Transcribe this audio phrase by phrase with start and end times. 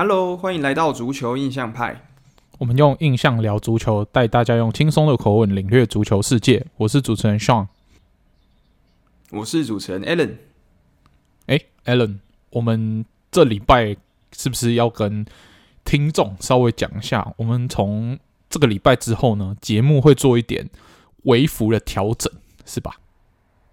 [0.00, 2.04] Hello，欢迎来到足球印象派。
[2.58, 6.64] 我们用印象聊足球，带大家用轻松的口吻领略足球世界。
[6.76, 7.66] 我是主持人 Sean，
[9.32, 10.36] 我是主持人 Allen。
[11.46, 12.18] 哎，Alan，
[12.50, 13.96] 我们这礼拜
[14.30, 15.26] 是不是要跟
[15.84, 17.34] 听众稍微讲一下？
[17.36, 18.16] 我们从
[18.48, 20.70] 这个礼拜之后呢，节目会做一点
[21.24, 22.32] 微幅的调整，
[22.64, 23.00] 是吧？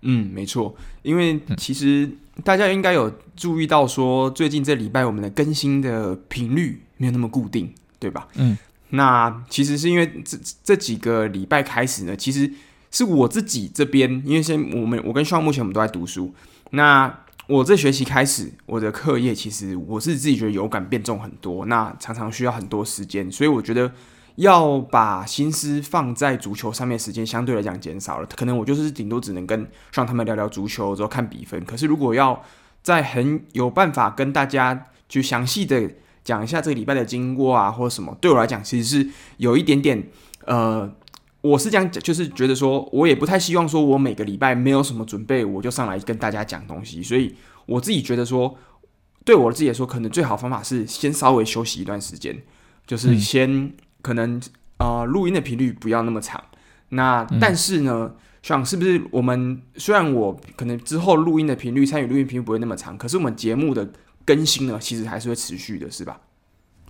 [0.02, 2.10] 嗯，没错，因为其实
[2.44, 8.28] 大家应该有注意到，说最近这礼拜我们的更新的频率没有那么固定，对吧？
[8.36, 8.58] 嗯，
[8.90, 12.52] 那其实是因为这这几个礼拜开始呢，其实
[12.92, 16.34] 是我自己这边，因为现我们我跟 Sean 目前我们都在读书，
[16.72, 23.92] 那我这学期开始我的课业，其实我是自己觉得有感变重很多，那常常需要很多时间，所以我觉得。
[24.36, 28.28] 要把心思放在足球上面，时间相对来讲减少了。
[28.36, 31.64] 可能我就是顶多只能跟让他们聊聊足球，之后看比分。
[31.64, 32.44] 可是如果要
[32.84, 35.90] 再很有办法跟大家去详细的
[36.24, 40.06] 讲一下这个礼拜的经过啊，或者什么，对我来讲其实是有一点点
[40.46, 40.94] 呃，
[41.40, 47.02] 我是这样讲，就是觉得说我也不太希望说我每个礼拜没有什么准备，我就上来跟大家讲东西。
[47.02, 47.34] 所以
[47.66, 48.58] 我自己觉得说，
[49.24, 52.44] 对我自己来说，可能最好方法是先稍微休息一段时间，
[52.86, 53.72] 就是先。
[54.06, 54.40] 嗯可能
[54.78, 56.40] 啊，录、呃、音的频率不要那么长。
[56.90, 58.12] 那但是呢，
[58.44, 63.90] 像、嗯、是不是我们虽然我可能之后录音的频率、参与录音频率不会那么长，可是我们节目的
[64.24, 66.22] 更新呢，其实还是会持续的，是吧？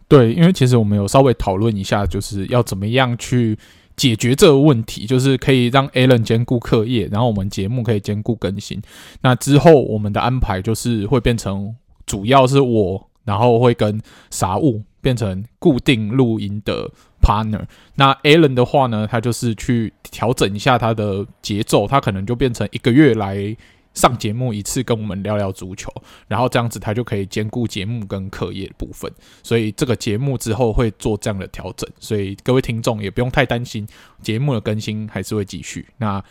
[0.09, 3.57] 对，因为其实我们有稍微讨论一下，就是要怎么样去
[3.95, 8.81] 解决这个问题，就是可以让 Alan 兼顾课业，然后我们节目可以兼顾更新。
[9.21, 11.73] 那之后我们的安排就是会变成
[12.05, 14.83] 主要是我，然后会跟啥物。
[15.05, 16.89] 变成固定录音的
[17.21, 23.55] partner，那 Alan 的话呢，他就是去调整一下他的节奏，他可能就变成一个月来
[23.93, 25.93] 上节目一次，跟我们聊聊足球，
[26.27, 29.11] 然后这样子他就可以兼顾节目跟课业的部分。
[29.43, 33.87] 所以这个节目之后会做这样的调整，所以各位听众也不用太担心，
[34.23, 35.85] 节目的更新还是会继续。
[35.97, 36.23] 那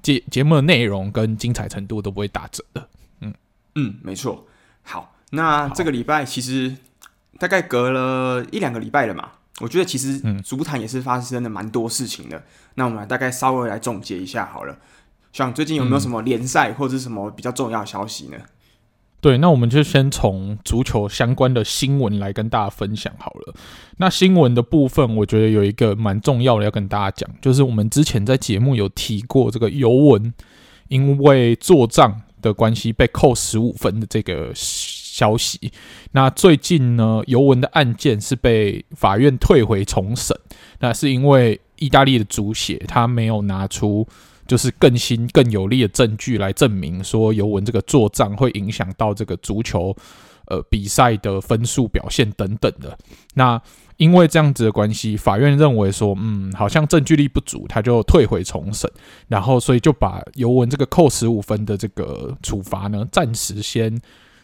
[0.00, 2.88] 节节目的内容跟精彩程度都不会打折的。
[3.20, 3.34] 嗯
[3.74, 4.46] 嗯，没错。
[4.80, 6.74] 好，那这个礼拜其实。
[7.42, 9.30] 大概隔了一两个礼拜了嘛，
[9.60, 12.36] 我觉得其实足坛也是发生了蛮多事情的。
[12.36, 12.42] 嗯、
[12.76, 14.78] 那我们大概稍微来总结一下好了。
[15.32, 18.36] 像最近有没有什么联赛或者是什么比较重要的消息呢？
[19.20, 23.54] 对，那我们就先从足球相关的新闻来跟大家分享好了。
[23.96, 30.32] 那新闻的部分，我觉得有一个蛮重要的要跟大家讲，就是我们之前在节目有提过这个尤文
[30.86, 34.52] 因为做账的关系被扣十五分的这个。
[35.12, 35.70] 消息，
[36.12, 40.34] 那最近呢，尤文的案件是被法院退回重审，
[40.80, 44.08] 那是因为意大利的足协他没有拿出
[44.46, 49.94] 就是更新更有力的证据来证明说尤文这个做账会影响到这个足球
[50.46, 52.96] 呃比赛的分数表现等等的。
[53.34, 53.60] 那
[53.98, 58.90] 因为这样子的关系，法院认为说，嗯，好像证据力不足，他就退回重审，
[59.28, 64.00] 然后所以就把尤文这个扣十五分的这个处罚呢，暂时先。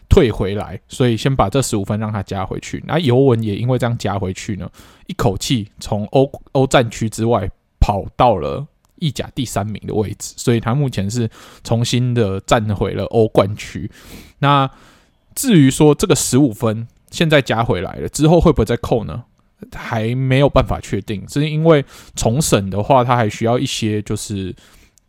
[0.09, 2.83] 退回来，所以先把这十五分让他加回去。
[2.87, 4.69] 那尤文也因为这样加回去呢，
[5.07, 7.49] 一口气从欧欧战区之外
[7.79, 8.67] 跑到了
[8.97, 11.29] 意甲第三名的位置，所以他目前是
[11.63, 13.91] 重新的站回了欧冠区。
[14.39, 14.71] 那
[15.35, 19.25] 至于说这个十五分现在加回来了之后会不会再扣呢？
[19.75, 21.85] 还没有办法确定，是因为
[22.17, 24.55] 重审的话，他还需要一些就是。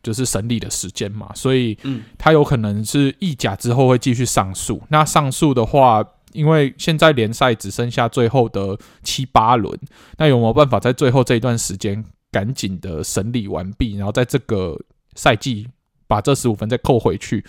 [0.02, 1.78] 就是审理的时间嘛，所以
[2.18, 4.82] 他有可能是意甲之后会继续上诉。
[4.90, 9.78] 那上诉的话，因为现在联赛只剩下最后的七八轮，
[10.18, 14.80] 那有没有办法在最后这一段时间赶紧的审理完毕，然后在这个
[15.16, 15.68] 赛季
[16.08, 17.44] 把这十五分再扣回去？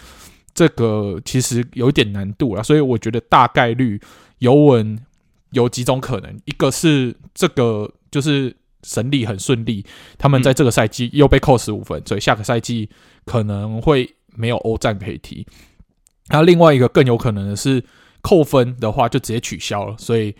[0.53, 2.63] 这个其实有点难度了。
[2.63, 4.01] 所以我觉得大概率
[4.39, 4.99] 尤文
[5.53, 8.57] 有几种可能，一个是这个就是。
[8.83, 9.85] 审理很顺利，
[10.19, 12.89] 他们在这个赛季又被扣十五分，嗯，所以下个赛季
[13.25, 15.47] 可能会没有欧战可以踢。
[16.29, 17.85] 那另外一个更有可能的是
[18.21, 20.35] 扣分的话就直接取消了，所以。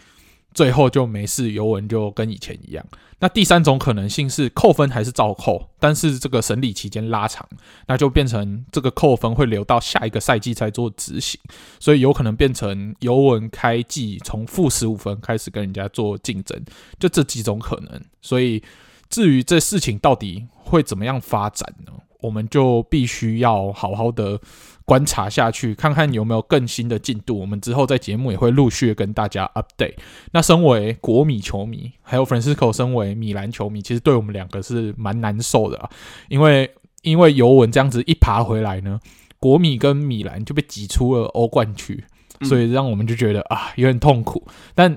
[0.53, 2.85] 最后就没事，尤文就跟以前一样。
[3.23, 7.47] 那第三种可能性是扣分还是照扣，但是这个审理期间拉长，
[7.87, 11.39] 那就变成这个扣分会留到下一个赛季才做执行，
[11.79, 16.59] 所以有可能变成尤文开季从负十五分开始跟人家做竞争，
[16.99, 18.01] 就这几种可能。
[18.23, 18.63] 所以
[19.11, 21.93] 至于这事情到底会怎么样发展呢？
[22.23, 24.41] 我们就必须要好好的
[24.85, 27.39] 观察下去，看看有没有更新的进度。
[27.39, 29.95] 我们之后在节目也会陆续跟大家 update。
[30.33, 35.89] 那身为国米球迷，还有 Francisco 身为米兰球迷，其实对我们两个是蛮难受的啊，
[36.29, 36.71] 因为
[37.03, 38.99] 因为尤文这样子一爬回来呢，
[39.39, 42.05] 国米跟米兰就被挤出了欧冠区，
[42.43, 44.47] 所以让我们就觉得啊有点痛苦。
[44.75, 44.97] 但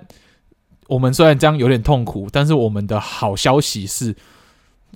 [0.87, 4.13] 我们虽然这样有点痛苦，但是我们的好消息是，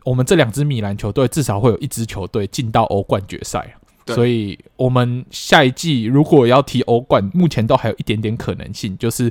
[0.08, 3.76] 我们这两支米兰球队至少会有一支球队进到欧冠决赛。
[4.06, 8.98] 所以，我们下一季如果要踢欧冠，目前都还有一点点可能性。
[8.98, 9.30] 就是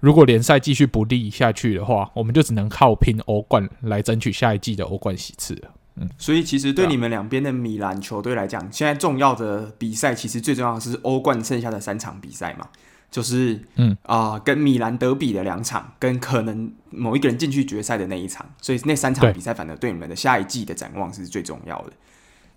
[0.00, 5.70] 如果联赛继续不利下去的话，我们就只能靠拼欧冠来争取下一季的欧冠席次了。
[5.96, 12.68] 嗯，所以其实对你们两边的米兰球队来讲，现在重要的比赛其实最重要的是欧冠剩下的三场比赛嘛，
[13.14, 18.44] 就是嗯啊、呃，跟米兰德比的两场，跟可能某一个人进去决赛的那一场。
[18.60, 21.92] 所以那三场比赛，反而对你们的下一季的展望是最重要的。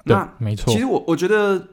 [0.06, 1.68] 那没错，其实我我觉得，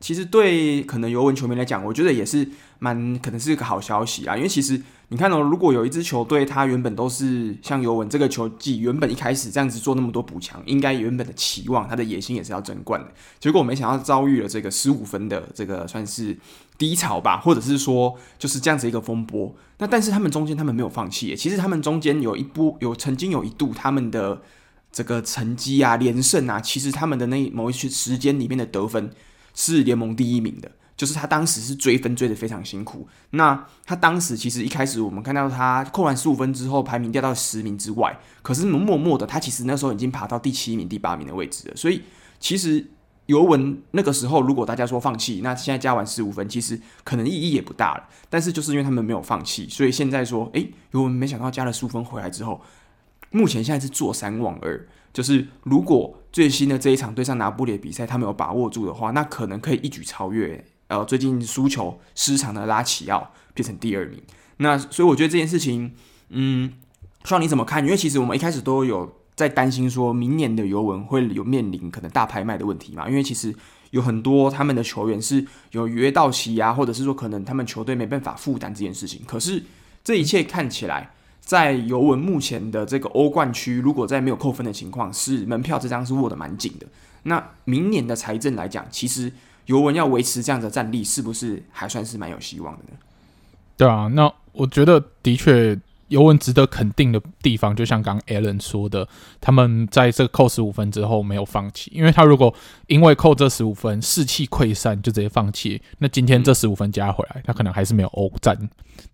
[0.00, 2.48] 其实对可能尤文球迷来讲，我觉得也是
[2.80, 4.36] 蛮可能是一个好消息啊。
[4.36, 13.06] 因为其实你看哦，如果有一支球队，他原本都是像尤文这个球季，原本一开始这样子做那么多补强，应该原本的期望，他的野心也是要争冠的。
[13.38, 16.36] 结果我没想到遭遇了这个十五分的这个算是
[16.78, 19.54] 低潮吧，或者是说就是这样子一个风波。
[19.78, 24.42] 那但是他们中间他们没有放弃，其实他们中间有一波有曾经有一度他们的。
[24.92, 29.10] 这个成绩啊，连胜啊，其实他们的那某一些时间里面的得分
[29.52, 33.06] 是联盟第一名的，就是他当时是追分追得非常辛苦。
[33.32, 41.76] 那他当时其实一开始我们看到他扣完十五分之后，排名掉到十名之外，可是默默的他其实那时候已经爬到第七名、第八名的位置了。
[41.76, 42.00] 所以
[42.40, 42.82] 其实
[43.26, 48.08] 尤文那个时候，如果大家说放弃，那现在加完十五分，其实可能意义也不大了。
[48.30, 52.60] 但是就是因为他们没有放弃，所以现在说，诶，尤文没想到加了十五分回来之后。
[53.32, 64.22] 目前现在是坐三望二，就是如果最新的这一场对上拿波里的比赛，他没有把握住的话，那可能可以一举超越呃最近输球失常的拉齐奥，变成第二名。
[64.58, 65.92] 那所以我觉得这件事情，
[66.30, 66.72] 嗯，
[67.20, 67.84] 不知道你怎么看？
[67.84, 73.08] 因为其实我们一开始都有在担心说，明年的尤文会有面临可能大拍卖的问题嘛？
[73.08, 73.54] 因为其实
[73.90, 79.20] 有很多他们的球员是有约到期啊，或者是说可能他们球队没办法负担这件事情。
[79.24, 79.62] 可是
[80.02, 81.12] 这一切看起来。
[81.46, 86.86] 在尤文目前的这个欧冠区，如果在没有扣分的情况，是门票这张是握得蛮紧的。
[87.22, 89.32] 那明年的财政来讲，其实
[89.66, 92.98] 尤文要维持这样的战力，是不是还算是蛮有希望的呢？
[93.76, 95.78] 对啊，那我觉得的确。
[96.08, 99.08] 尤文值得肯定的地方，就像刚刚 Alan 说的，
[99.40, 102.54] 他们在这扣十五分之后没有放弃，因为他如果
[102.86, 108.56] 因为扣这十五分士气溃散就直接放弃，那今天这十五分加回来，他可能还是没有欧战，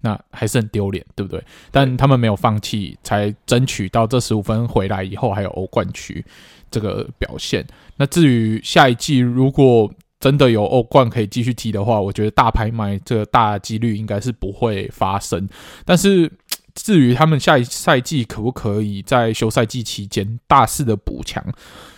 [0.02, 1.42] 那还是很丢脸，对不对？
[1.70, 6.22] 但他们没有放弃，才争取到这十五分回来以后还有欧冠区
[6.70, 7.66] 这个表现。
[7.96, 9.90] 那至于下一季如果
[10.20, 15.48] 真的有欧冠可以继续踢的话，我觉得大拍卖这个大几率应该是不会发生，
[15.86, 16.30] 但是。
[16.74, 21.44] 至于他们下一赛季可不可以在休赛季期间大肆的补强，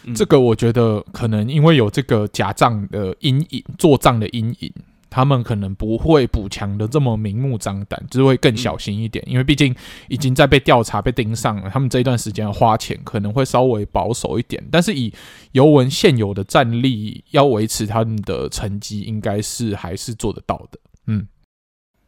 [0.03, 4.73] 嗯，这个我觉得可能因为有这个假账的阴影，做账的阴影，
[5.09, 9.73] 他们可能不会补强的这么明目张胆，就是会更小心一点，因为毕竟
[10.09, 14.61] 已经在被调查、被盯上了，他们这一段时间花钱可能会稍微保守一点。
[14.73, 15.15] 但是以
[15.53, 20.81] 尤文现有的战力，要维持他们的成绩，应该是还是做得到的。
[21.07, 21.29] 嗯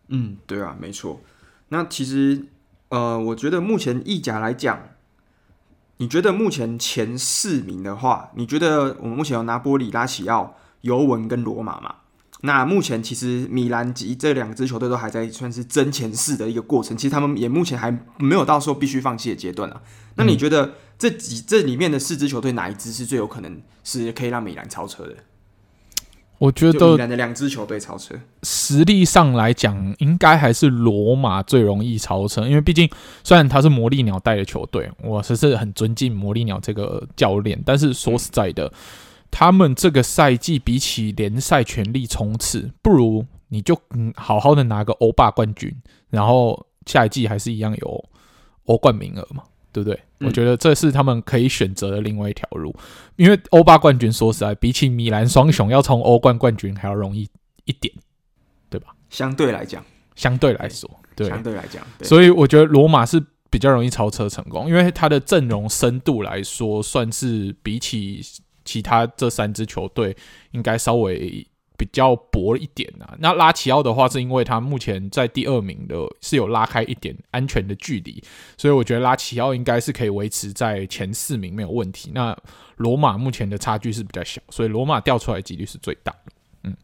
[0.09, 1.21] 嗯，对啊，没错。
[1.69, 2.45] 那其实。
[2.89, 4.91] 呃，我觉得目前意甲来讲，
[5.97, 11.95] 你觉得目前前四名的话，你觉得我们目前有拿波里、拉齐奥、尤文跟罗马嘛？
[12.43, 19.81] 那目前其实米兰及这两支球队都还在算是争前四的一个过程，其实他们也目前还没有到说必须放弃的阶段啊。
[20.17, 25.17] 那你觉得这几这里面的四支球队哪一支是最有可能是可以让米兰超车的？
[26.39, 32.89] 我觉得米兰的两支球队超车，实力上来讲，应该还是罗马最容易超车，因为毕竟
[33.25, 38.71] 虽然他是魔力鸟带的球队，我其实很尊敬魔力鸟这个教练，但是说实在的，
[39.31, 45.75] 他们这个赛季比起联赛全力冲刺，不如你就嗯好好的拿个欧霸冠军，
[46.11, 48.05] 然后下一季还是一样有
[48.67, 49.43] 欧冠名额嘛。
[49.77, 50.01] 对不对？
[50.27, 52.75] 我觉得这是他们可以选择的另外一条路，
[53.17, 57.29] 因为欧霸冠军说实在，比起米兰双雄要冲欧冠冠军还要容易
[57.67, 57.93] 一点，
[58.71, 58.95] 对吧？
[59.11, 68.23] 相对来讲，相对来说，对，相对来讲，所以我觉得罗马是比较容易超车成功，因为他的阵容深度来说，算是比起
[68.65, 70.17] 其他这三支球队
[70.53, 71.47] 应该稍微。
[71.77, 78.23] 比较薄一点啊，那拉齐奥的话，是因为他目前在第二名的，是有拉开一点安全的距离，
[78.57, 82.11] 所以我觉得拉齐奥应该是可以维持在前四名没有问题。
[82.15, 82.37] 那
[82.77, 86.33] 罗马目前的差距是比较小，所以罗马掉出来几率是最大的。
[86.65, 86.77] 嗯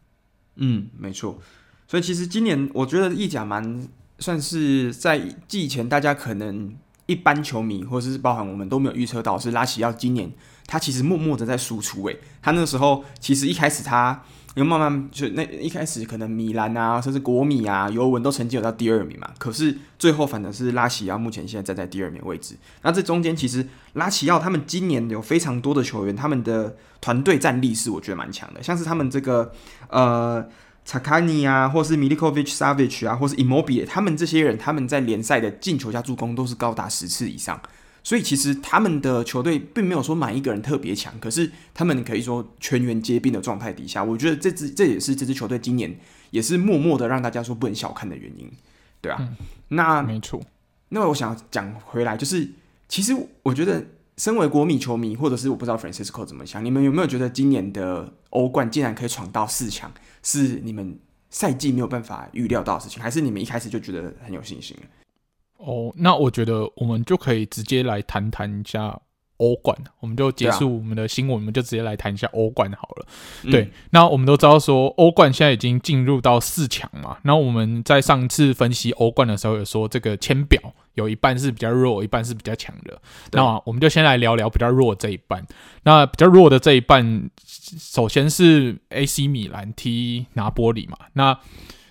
[0.55, 1.39] 嗯，没错。
[1.87, 3.87] 所以其实今年我觉得意甲蛮
[4.19, 10.31] 算是在季前大家可能一般球迷或者是包含我们都没有预测到，是拉齐奥今年
[10.67, 12.05] 他其实默默的在输出。
[12.07, 14.23] 诶，他那个时候其实一开始他。
[14.55, 22.55] 又慢慢就那一开始可能米兰啊，甚至国米啊、尤文都曾经有到第二名嘛，可是最后反正是拉齐奥目前现在站在第二名位置。
[22.83, 29.51] 那这中间其实拉齐奥他们今年有非常多的球员，他们的团队战力是我觉得蛮强的，像是他们这个
[29.89, 30.47] 呃
[30.85, 37.61] 查卡尼啊，或是 Milikovic Savic 啊，或是 Immobile，，他们这些人他们在联赛的进球加助攻都是高达十次以上。
[38.05, 45.97] 所以其实他们的球队并没有说买一个人特别强，可是他们可以说全员皆兵的状态底下，我觉得这支这也是这支球队今年
[46.31, 48.51] 也是默默的让大家说不能小看的原因，
[48.99, 49.37] 对啊，嗯、
[49.69, 50.43] 那没错。
[50.89, 52.49] 那我想讲回来，就是
[52.89, 53.85] 其实我觉得，
[54.17, 59.91] 身为国米球迷，或者是我不知道 Francisco 怎么想，你们有没有觉得今年的欧冠竟然可以闯到四强，
[60.21, 64.77] 是你们赛季没有办法预料到的事情，还是你们一开始就觉得很有信心？
[65.57, 68.99] 哦，那我觉得我们就可以直接来谈谈一下
[69.37, 73.07] 欧冠，我们就结束我们的新闻，啊、我们就直接来谈一下欧冠好了。
[73.43, 80.61] 嗯、对，那我们都知道说欧冠现在已经进入到四强嘛，那我们在上次分析欧冠的时候有说这个签表
[80.93, 83.01] 有一半是比较弱，一半是比较强的。
[83.31, 85.45] 那我们就先来聊聊比较弱这一半。
[85.83, 90.97] 那比较弱的这一半，首先是 AC 米兰踢拿波里嘛。
[91.13, 91.39] 那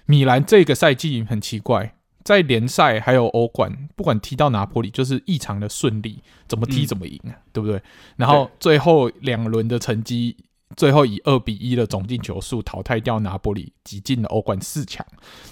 [0.06, 1.94] 米兰这个赛季很奇怪。
[2.24, 7.82] 在联赛还有欧冠，不管踢到拿波里，就是异常的顺利，怎么踢怎么赢，嗯、对不对？
[8.14, 10.36] 然后最后两轮的成绩，
[10.76, 15.04] 最后以二比一的总进球数淘汰掉拿波里，挤进了欧冠四强。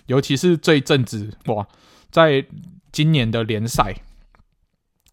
[0.06, 1.66] 尤其是这一阵子，哇，
[2.12, 2.46] 在
[2.92, 3.96] 今年的联赛。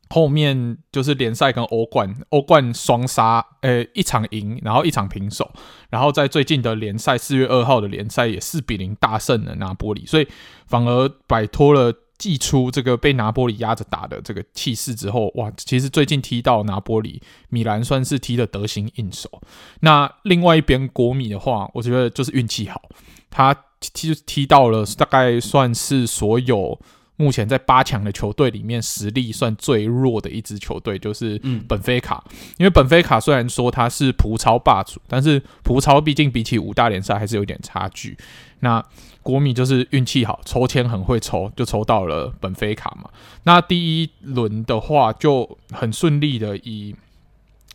[0.09, 5.51] 后面就是联赛跟欧冠，欧冠双杀，呃、一场赢，然后一场平手，
[5.89, 10.25] 然后在最近的联赛四月二号的联赛也四比零大胜了拿波里，所以
[10.65, 19.41] 反而摆脱了季初这个被拿波里压着打的这个气势之后，哇，其实最近踢到拿波里，米兰算是踢得得心应手。
[19.81, 22.81] 那另外一边国米的话，我觉得就是运气好，
[23.29, 26.79] 他踢踢到了大概算是所有。
[27.17, 32.23] 目前在八强的球队里面，实力算最弱的一支球队就是本菲卡。
[32.29, 38.17] 嗯、因为本菲卡虽然说他是葡超霸主，但是葡超毕竟比起五大联赛还是有点差距。
[38.59, 38.83] 那
[39.21, 43.09] 国米就是运气好，抽签很会抽，就抽到了本菲卡嘛。
[43.43, 46.95] 那第一轮的话就很顺利的以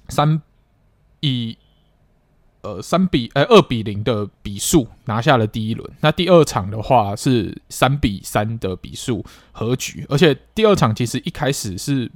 [0.08, 0.40] 三
[1.20, 1.58] 以。
[2.62, 5.90] 呃，三比呃二比零的比数拿下了第一轮。
[6.00, 12.10] 那第二场的话是三比三的比数和局，而且第二场其实一开始是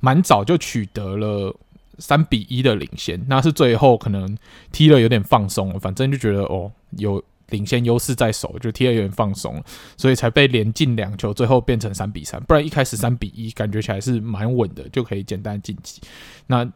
[0.00, 1.56] 蛮早就取得了
[1.98, 4.36] 三比一的领先，那是最后可能
[4.72, 9.62] 踢了有点放松了，反正就觉得哦有领先优势在手，就踢了有点放松，
[9.96, 12.42] 所以才被连进两球，最后变成三比三。
[12.42, 16.00] 不然一开始三比一感觉起来是蛮稳的，就可以简单晋级。
[16.48, 16.68] 那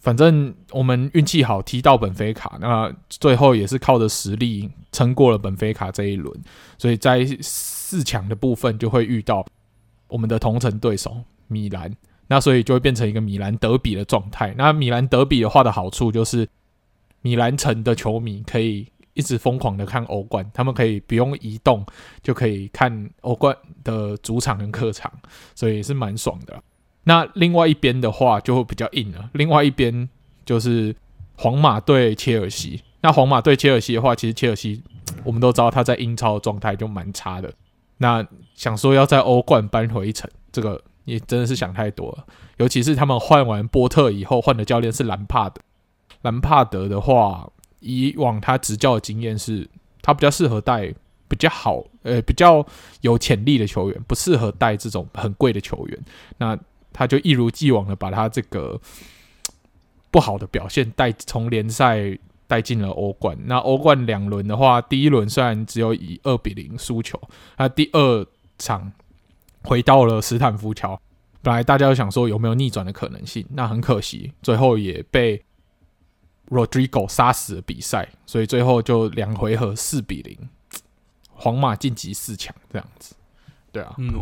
[0.00, 6.34] 反正我们运气好，踢到本菲卡，那最后也是靠着实力撑过了本菲卡这一轮，
[6.78, 9.46] 所以在四强的部分就会遇到
[10.08, 11.94] 我们的同城对手米兰，
[12.28, 14.54] 那所以就会变成一个米兰德比的状态。
[14.56, 16.48] 那米兰德比的话的好处就是，
[17.20, 21.84] 米兰城的球迷可以一直疯狂的看欧冠，他们可以不用移动
[22.22, 23.54] 就可以看欧冠
[23.84, 25.12] 的主场跟客场，
[25.54, 26.62] 所以是蛮爽的。
[27.04, 29.30] 那另外一边的话就会比较硬了。
[29.32, 30.08] 另外一边
[30.44, 30.94] 就是
[31.36, 32.82] 皇马对切尔西。
[33.02, 34.82] 那皇马对切尔西的话，其实切尔西
[35.24, 37.52] 我们都知道他在英超的状态就蛮差的。
[37.98, 42.26] 那想说要在欧冠扳回一城，这个也真的是想太多了。
[42.58, 45.60] 尤其是他们换完波特以后，换的教练是兰帕德。
[46.22, 49.66] 兰帕德的话，以往他执教的经验是，
[50.02, 50.94] 他比较适合带
[51.26, 52.64] 比较好，呃，比较
[53.00, 55.98] 有潜力的球员，不适合带这种很贵的球员。
[56.36, 56.58] 那
[57.00, 58.78] 他就一如既往的把他这个
[60.10, 63.34] 不好的表现带从联赛带进了欧冠。
[63.46, 67.18] 那欧冠两轮的话，第一轮虽然只有以二比零输球，
[67.56, 68.26] 那第二
[68.58, 68.92] 场
[69.62, 71.00] 回到了斯坦福桥，
[71.40, 75.42] 本来大家都想说有没有逆转的可能性，那很可惜，最后也被
[76.50, 80.36] Rodrigo 杀死了比赛，所以最后就两回合四比零，
[81.30, 83.14] 皇马晋级四强这样子。
[83.72, 84.12] 对啊，嗯，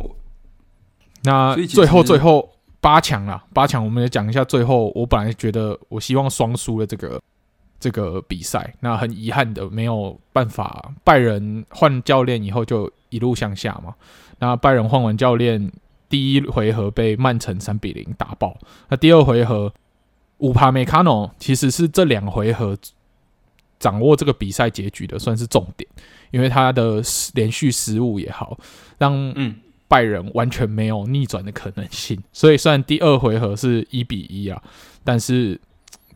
[1.24, 2.52] 那最后最后。
[2.80, 4.44] 八强啦，八强我们也讲一下。
[4.44, 7.20] 最后，我本来觉得我希望双输的这个
[7.80, 10.92] 这个比赛，那很遗憾的没有办法。
[11.02, 13.94] 拜仁换教练以后就一路向下嘛。
[14.38, 15.72] 那拜仁换完教练，
[16.08, 18.56] 第一回合被曼城三比零打爆。
[18.88, 19.72] 那第二回合，
[20.38, 22.78] 乌帕梅卡诺其实是这两回合
[23.80, 25.90] 掌握这个比赛结局的，算是重点，
[26.30, 27.02] 因为他的
[27.34, 28.56] 连续失误也好，
[28.98, 29.56] 让嗯。
[29.88, 32.22] 拜仁完全没有逆转的可能性。
[32.32, 34.62] 所以虽然第二回合是一比一啊，
[35.02, 35.60] 但是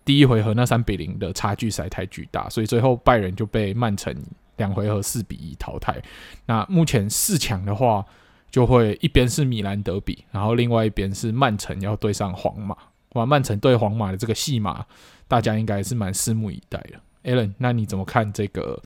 [0.04, 4.14] 第一回合那三比零的差距实在太巨大，所以最后拜仁就被曼城
[4.58, 6.00] 两回合四比一淘汰。
[6.46, 8.04] 那目前四强的话，
[8.50, 12.76] 就会一边是米兰德比，然后另外一边是曼城要对上皇马。
[13.14, 14.84] 哇，曼城对皇马的这个戏码，
[15.28, 17.00] 大家应该是蛮拭目以待的。
[17.30, 18.82] Alan，那你怎么看这个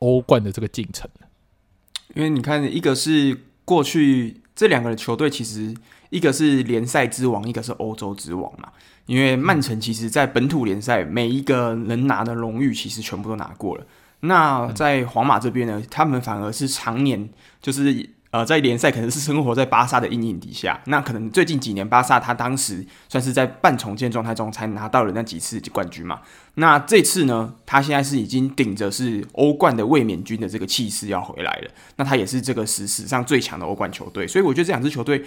[0.00, 1.08] 欧冠的这个进程？
[2.14, 3.38] 因为你看，一个是
[3.70, 5.72] 过去这两个球队，其实
[6.08, 8.68] 一个是联赛之王，一个是欧洲之王嘛。
[9.06, 13.86] 因为曼城其实在本土联赛每一个能拿的荣誉，其实全部都拿过了。
[14.22, 17.28] 那在皇马这边呢，他们反而是常年
[17.62, 18.10] 就是。
[18.30, 26.20] 呃，在联赛可能是生活在巴萨的阴影底下，那可能最近几年巴萨他当时算是在半重建状态中才拿到了那几次冠军嘛。
[26.54, 31.70] 那这次呢，他现在是已经顶着是欧冠的卫冕军的这个气势要回来了。
[31.96, 35.24] 那他也是这个史史上最强的欧冠球队，所以我觉得这两支球队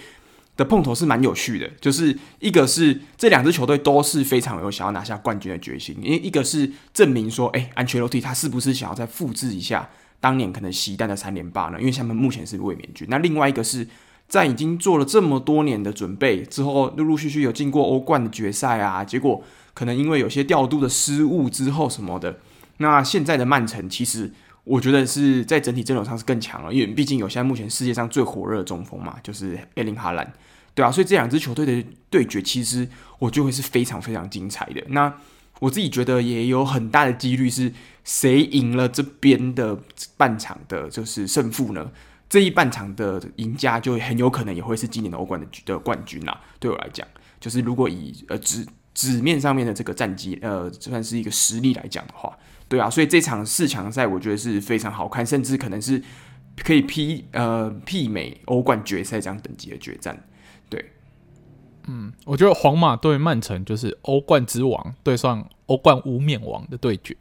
[0.56, 1.68] 的碰头是蛮有趣的。
[1.82, 9.90] 就是一个是这两支球队都是非常有想要拿下冠军的决心，因为一个是证明说，哎，安切洛蒂他是不是想要再复制一下。
[10.24, 13.06] 当年可能西单的三连霸呢，因为他们目前是卫冕军。
[13.10, 13.86] 那另外一个是
[14.26, 22.38] 在已经做了这么多年的准备之后，陆陆续续有进过欧冠的决赛啊，结果可能因为有些调度的失误之后什么的，
[22.78, 24.32] 那现在的曼城其实
[24.64, 30.32] 我觉得是在整体阵容上是更强了，因为毕竟有现在目前世界上最火热的中锋嘛，就是埃林哈兰，
[30.74, 32.88] 对啊，所以这两支球队的对决其实
[33.18, 34.82] 我就会是非常非常精彩的。
[34.88, 35.12] 那
[35.60, 37.70] 我自己觉得也有很大的几率是。
[38.04, 39.76] 谁赢了这边的
[40.16, 41.90] 半场的，就是胜负呢？
[42.28, 46.40] 这一半场的赢家就很有可能也会是今年的欧冠的的冠军啦。
[46.58, 47.06] 对我来讲，
[47.38, 52.36] 就是如果以呃纸纸面上面的这个战绩，呃，算是一个实力来讲的话，
[52.68, 56.02] 对啊，所以这场四强赛我觉得是非常好看，甚至可能是
[56.56, 60.26] 可以媲呃媲美欧冠决赛这样等级的决战。
[60.68, 60.92] 对，
[61.86, 67.16] 嗯，我觉得皇马对曼城就是欧冠之王对上欧冠无冕王的对决。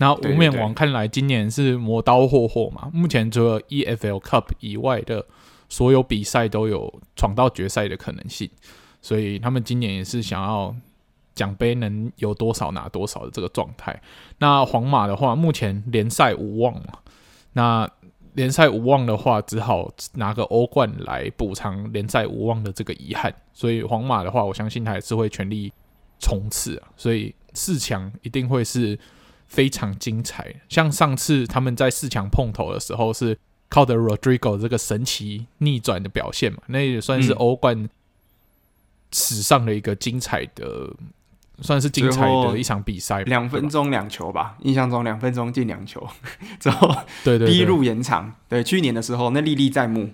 [0.00, 2.90] 那无冕王看来今年是磨刀霍霍嘛？
[2.90, 5.26] 目前除了 EFL Cup 以外的
[5.68, 8.48] 所有比赛都有闯到决赛的可能性，
[9.02, 10.74] 所以他们今年也是想要
[11.34, 14.00] 奖杯能有多少拿多少的这个状态。
[14.38, 17.00] 那皇马的话，目前联赛无望嘛？
[17.52, 17.86] 那
[18.32, 23.30] 联赛无望的话，只好拿个欧冠来补偿联赛无望的这个遗憾。
[23.52, 25.70] 所以皇马的话，我相信他也是会全力
[26.18, 26.88] 冲刺啊。
[26.96, 28.98] 所以四强一定会是。
[29.50, 33.36] 非常精彩，像上次他们在四强碰头的时候，是
[33.68, 37.90] 靠着 Rodrigo 这个神奇逆转的表现嘛，那也算是欧冠
[39.12, 40.64] 史上的一个精彩的，
[41.00, 41.08] 嗯、
[41.60, 43.24] 算是精彩的一场比赛。
[43.24, 46.08] 两分钟两球吧，印象中两分钟进两球
[46.60, 48.32] 之后，对对，逼入延长。
[48.48, 50.10] 对，去年的时候那历历在目。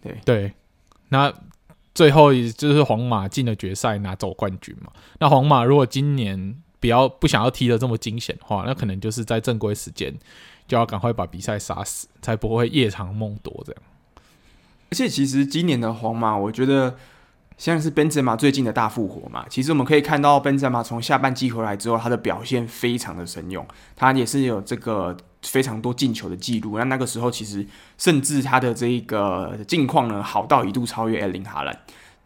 [0.00, 0.52] 对对，
[1.08, 1.32] 那
[1.92, 4.92] 最后也就是皇马进了决赛拿走冠军嘛。
[5.18, 10.14] 那皇马如果今年比较不想要踢得这么惊险的话，那可能就是在正规时间
[10.68, 13.82] 就要赶快把比赛杀死，才不会夜长梦多这样。
[14.90, 16.96] 而且其实今年的皇马，我觉得
[17.58, 19.44] 像是本泽马最近的大复活嘛。
[19.48, 26.78] 其实我们可以看到，本泽马从下半季回来之后，他的表现非常的神勇，他也是有这个非常多进球的记录。
[26.78, 27.66] 那那个时候，其实
[27.98, 31.76] 甚至他的这一个境况呢，好到一度超越埃林哈兰。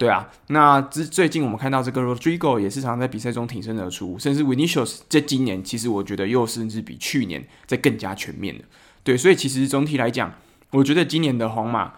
[0.01, 8.63] 对啊，那最最近我们看到这个 Rodrigo 也是常常在比赛中挺身而出，甚至 Vinicius 这今年其实我觉得又甚至比去年在更加全面的。
[9.03, 10.33] 对，所以其实总体来讲，
[10.71, 11.93] 我觉得今年的皇马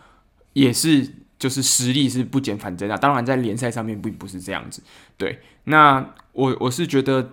[0.51, 1.07] 也是
[1.39, 2.97] 就是实力是不减反增啊。
[2.97, 4.83] 当然在联赛上面并不是这样子。
[5.15, 7.29] 对，那我我是觉得。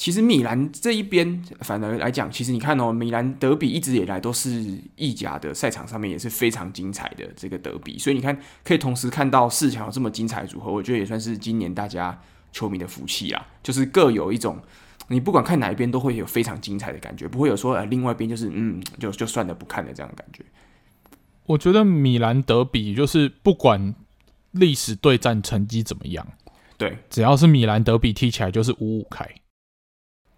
[0.00, 4.48] 其实米兰这一边，反而来讲，其实你看哦，米兰德比一直以来都是
[4.96, 8.34] 意甲的赛场上面也是非常精彩的这个德比，所以你看
[8.64, 12.18] 可以同时看到四强这么精彩的组合，我觉得也算是今年大家
[12.50, 14.58] 球迷的福气啊，就是各有一种，
[15.08, 20.42] 你不管看哪一边都会有非常精彩的感觉，不会有说呃另外一边就是嗯就就算了不看的这样的感觉。
[21.44, 23.94] 我觉得米兰德比就是不管
[24.52, 26.26] 历史对战成绩怎么样，
[26.78, 29.28] 对，只要是米兰德比踢起来就是五五开。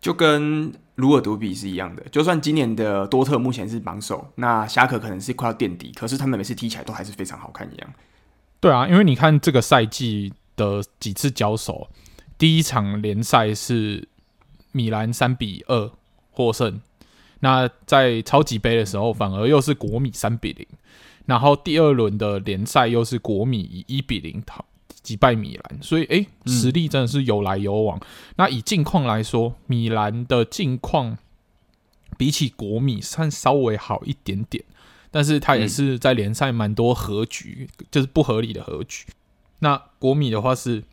[0.02, 7.90] 就跟鲁尔德比是一样的，就算今年的多特目前是榜首，那侠客可能是快要垫底，可是他们每次踢起来都还是非常好看一样。
[8.60, 11.88] 对啊，因为你看这个赛季的几次交手，
[12.36, 14.08] 第一场联赛是
[14.72, 15.90] 米兰三比二
[16.32, 16.80] 获胜，
[17.40, 20.66] 那在超级杯的时候反而又是国米三比零，
[21.26, 24.64] 然后第二轮的联赛又是国米以一比零淘。
[25.02, 27.98] 击败米兰，所以诶，实力真的是有来有往。
[27.98, 31.18] 嗯、那以近况来说，米兰的近况
[32.16, 34.64] 比起国米算稍微好一点点，
[35.10, 39.06] 但是他也是在联赛蛮多和局，嗯、就是不合理的和局。
[39.58, 40.84] 那国米的话是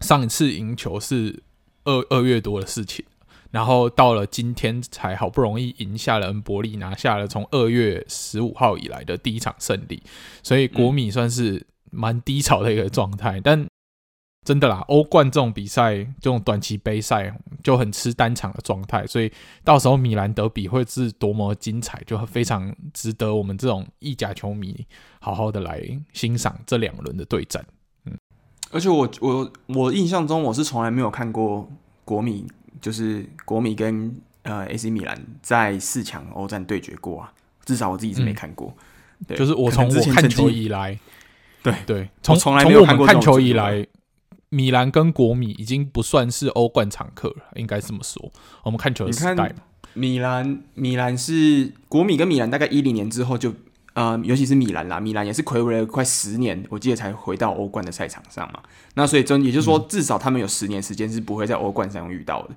[0.00, 1.42] 上一次赢球是
[1.84, 3.04] 二二月多的事情，
[3.50, 10.02] 然后到了今天才好不容易赢下了恩波利，拿下了从二月十五号以来的第一场胜利，
[10.42, 13.66] 所以国米算是蛮低潮的一个状态，但。
[14.46, 19.30] 真的啦，欧冠这种比赛，这种短期杯赛就很吃单场的状态，所以
[19.62, 24.86] 到时候米兰德比会是多么精彩，就非常值得我们这种意甲球迷
[25.20, 25.82] 好好的来
[26.14, 27.62] 欣赏这两轮的对战。
[28.06, 28.16] 嗯，
[28.70, 31.70] 而且我我我印象中我是从来没有看过
[32.06, 32.46] 国米，
[32.80, 37.34] 就是国米跟呃 AC 米兰在四强欧战对决过啊，
[37.66, 38.74] 至少我自己是没看过。
[39.18, 40.98] 嗯、对就是我从我看球以来，
[41.62, 43.86] 对对，从从来没有看过看球以来。
[44.50, 48.32] 米兰跟国米已经不算是欧冠常客了，应该这么说。
[48.62, 49.54] 我们看球的时代，
[49.92, 53.52] 米兰米兰是国米跟米兰大概一零年之后就，
[53.92, 58.60] 呃，尤其是米兰啦，米兰也是睽违了快十年，我记得才回到欧冠的赛场上嘛。
[58.94, 62.54] 那所以真也就是说，至少他们有十年时间是不会在欧冠上遇到的。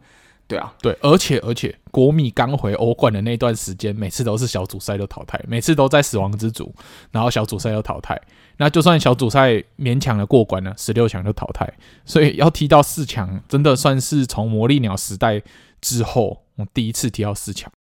[0.47, 6.73] 对啊，对，而且而且国米刚回欧冠的那段时间，每次都是小组赛都淘汰，每次都在死亡之组，
[7.11, 8.17] 然后小组赛又淘汰。
[8.57, 11.71] 那就算小组赛勉强的过关了，十六强就淘汰。
[12.05, 15.41] 所以要踢到四强，真的算是从魔力鸟时代
[15.79, 17.71] 之后，我第一次踢到四强。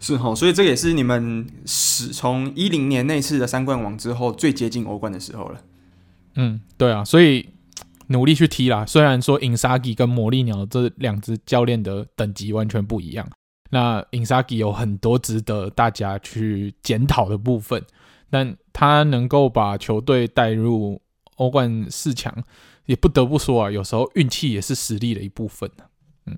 [0.00, 5.60] 是哈，所以这也是你们是从一零年那次的三冠王之后最接近欧冠的时候了。
[6.36, 7.48] 嗯，对啊，所以。
[8.08, 13.26] 努力去踢啦，虽然说英萨吉跟魔力鸟这两支教练的等级完全不一样，
[13.70, 17.82] 那英萨吉有很多值得大家去检讨的部分，
[18.28, 21.00] 但他能够把球队带入
[21.36, 22.36] 欧冠四强，
[22.84, 25.70] 也不得不说啊，有时候运气也是实力的一部分。
[26.26, 26.36] 嗯，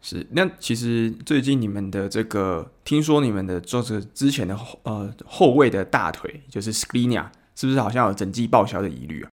[0.00, 0.26] 是。
[0.30, 9.28] 那其实最近你们的这个，听说你们的就是之前的呃后卫的大腿，就是 Skriniar，是不是好像有整季报销的疑虑啊？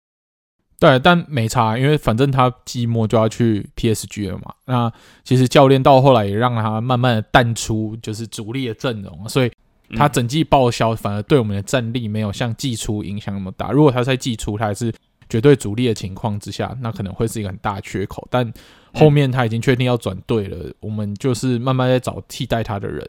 [0.79, 4.53] 对，但没差，因为反正他季末就要去 PSG 了嘛。
[4.65, 4.91] 那
[5.23, 9.51] 其实教练到后来也让他慢慢的淡出，就是主力的阵容，所以
[9.95, 13.71] 他整季报销反而对我们的战力没有像季初影响那么大。
[13.71, 14.93] 如果他在季初他还是
[15.29, 18.27] 绝对主力的情况之下，那可能会是一个很大的缺口。
[18.31, 18.51] 但
[18.93, 23.07] 后面他已经确定要转队了，我们就是慢慢在找替代他的人。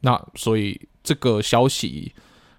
[0.00, 2.12] 那所以这个消息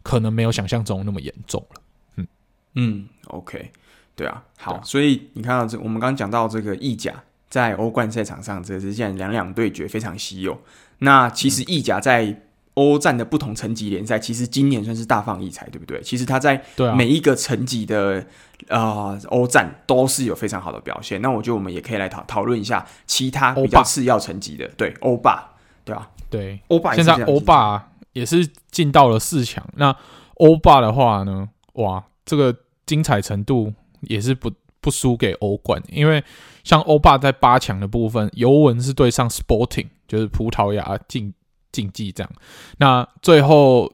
[0.03, 1.81] 可能没有想象中那么严重了。
[2.17, 2.27] 嗯
[2.75, 3.71] 嗯，OK。
[4.15, 7.13] 对啊，好，啊、所以你看到这，我们刚刚讲到这个意甲
[7.49, 10.57] 在欧冠赛场上，这是现在两两对决非常稀有。
[10.99, 12.44] 那其实意甲在
[12.75, 16.01] 欧战的不同层级联赛，其实今年算是大放异彩，对不对？
[16.01, 16.63] 其实他在
[16.95, 18.25] 每一个层级的
[18.69, 21.21] 呃欧战都是有非常好的表现。
[21.21, 25.51] 那我觉得我们也可以来讨讨论一下其他比较次要层级的，对欧霸，
[25.83, 26.95] 对吧，对欧霸。
[26.95, 29.67] 现在欧霸也是进到了四强。
[29.75, 29.95] 那
[30.35, 33.73] 欧霸的话呢，哇，这个精彩程度。
[34.01, 36.23] 也是不不输给欧冠，因为
[36.63, 41.33] 像欧霸在八强的部分，尤文是对上 Sporting，就是葡萄牙竞
[41.75, 42.31] 竞技这样。
[42.77, 43.91] 那最后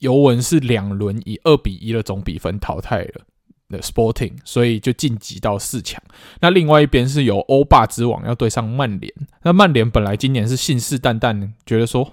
[0.00, 3.24] 尤文是两轮以二比一的总比分淘汰了
[3.68, 6.02] 的 Sporting，所以就晋级到四强。
[6.40, 9.12] 那另外一边是由欧霸之王要对上曼联，
[9.44, 12.06] 那曼联本来今年是信誓旦旦觉得说，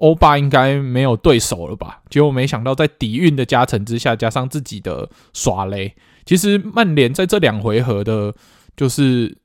[0.00, 2.02] 欧霸应该没有对手了吧？
[2.10, 5.94] 结果没想到在底蕴的加成之下，加上自己的耍雷。
[6.24, 8.34] 其实曼联在这两回合的，
[8.76, 9.36] 就是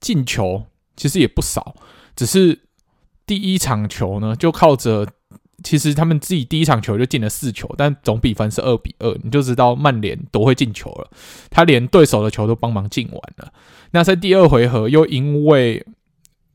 [0.00, 0.64] 进球
[0.96, 1.74] 其实也不少，
[2.14, 2.60] 只是
[3.32, 5.08] 第一场球呢，就靠着
[5.64, 11.10] 其实他们自己第一场球就进了四球，但总比分是二比二，你就知道曼联多会进球了。
[11.48, 13.50] 他连对手的球都帮忙进完了。
[13.92, 15.82] 那在第二回合又因为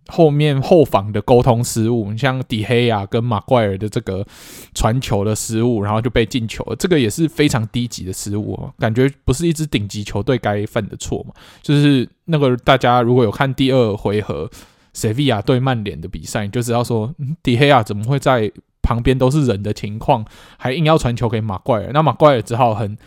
[0.06, 4.24] 后面后防的沟通失误，你像迪黑亚跟马怪尔的这个
[4.76, 6.76] 传球的失误，然后就被进球了。
[6.76, 11.34] 这个也是非常低级的失误，感觉不是一支顶级球队该犯的错嘛。
[11.64, 14.48] 就是那个大家如果有看第二回合
[14.98, 20.26] 塞维亚对曼联的比赛，你就知道说，迪黑亚怎么会在旁边都是人的情况，
[20.58, 21.92] 还硬要传球给马怪尔？
[21.94, 22.98] 那马怪尔只好很。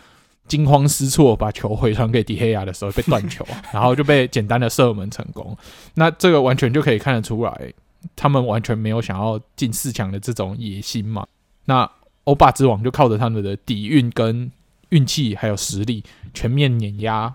[0.48, 5.56] 惊慌失措，把球回传给迪黑亚的时候被断球， 然后就被简单的射门成功。
[5.94, 7.72] 那这个完全就可以看得出来，
[8.16, 11.24] 他们完全没有想要进四强的这种野心嘛。
[11.66, 11.88] 那
[12.24, 14.50] 欧霸之王就靠着他们的底蕴跟
[14.88, 16.02] 运气，还有实力，
[16.34, 17.32] 全面碾压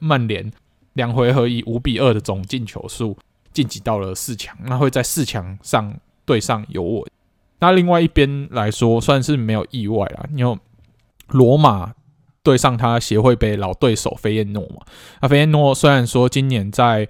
[0.00, 0.50] 曼联，
[0.94, 3.16] 两回合以五比二的总进球数
[3.58, 4.56] 晋级到了四强。
[4.64, 5.94] 那会在四强上
[6.24, 7.10] 对上尤文。
[7.60, 10.58] 那另外一边来说，算是没有意外啦，因为
[11.28, 11.94] 罗马。
[12.40, 14.76] 对上他协会杯老对手菲耶诺嘛，
[15.20, 17.06] 那菲耶诺虽然说今年在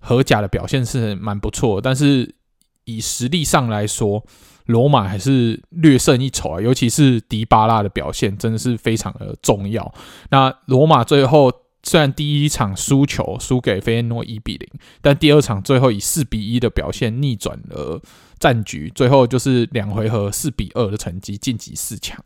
[0.00, 2.34] 荷甲的表现是蛮不错，但是
[2.84, 4.22] 以实力上来说，
[4.66, 9.94] 罗马还是略胜一筹啊，尤其是迪巴拉的表现真的是非常的重要。
[10.28, 11.50] 那罗马最后
[11.82, 14.68] 虽然第一场输球输给费耶诺一比零，
[15.00, 18.00] 但第二场最后以四比一的表现逆转了
[18.38, 22.18] 战局，最后就是两回合四比二的成绩晋级四强。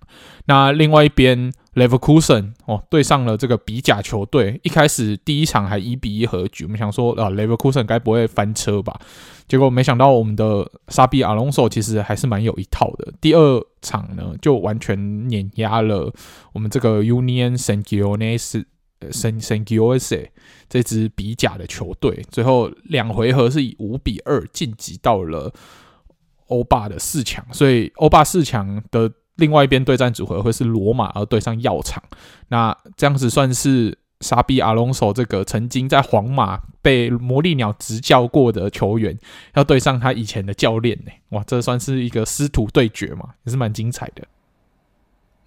[0.46, 8.98] 那另外一边，Leverkusen 哦对上了这个比甲球队，一开始第一场还一比一和局，我们想说啊，Leverkusen 该不会翻车吧？
[9.48, 13.12] 结果没想到我们的沙比阿隆索其实还是蛮有一套的。
[13.20, 16.12] 第二场呢，就完全碾压了
[16.52, 18.64] 我们这个 Union s a n g i o n e s e
[19.00, 20.28] Saint-Gilloise Saint-Gilloise
[20.68, 25.52] 这支比甲的球队，最后两回合是以五比二晋级到了。
[26.48, 32.00] 欧霸的四强，所以欧霸四强的另外一边对战组合会是罗马，而对上药厂。
[32.50, 39.18] 那这样子算是沙比阿隆索这个曾经在皇马被魔力鸟执教过的球员，
[39.56, 41.10] 要对上他以前的教练呢？
[41.30, 44.22] 哇，这算是一个师徒对决嘛，也是蛮精彩的。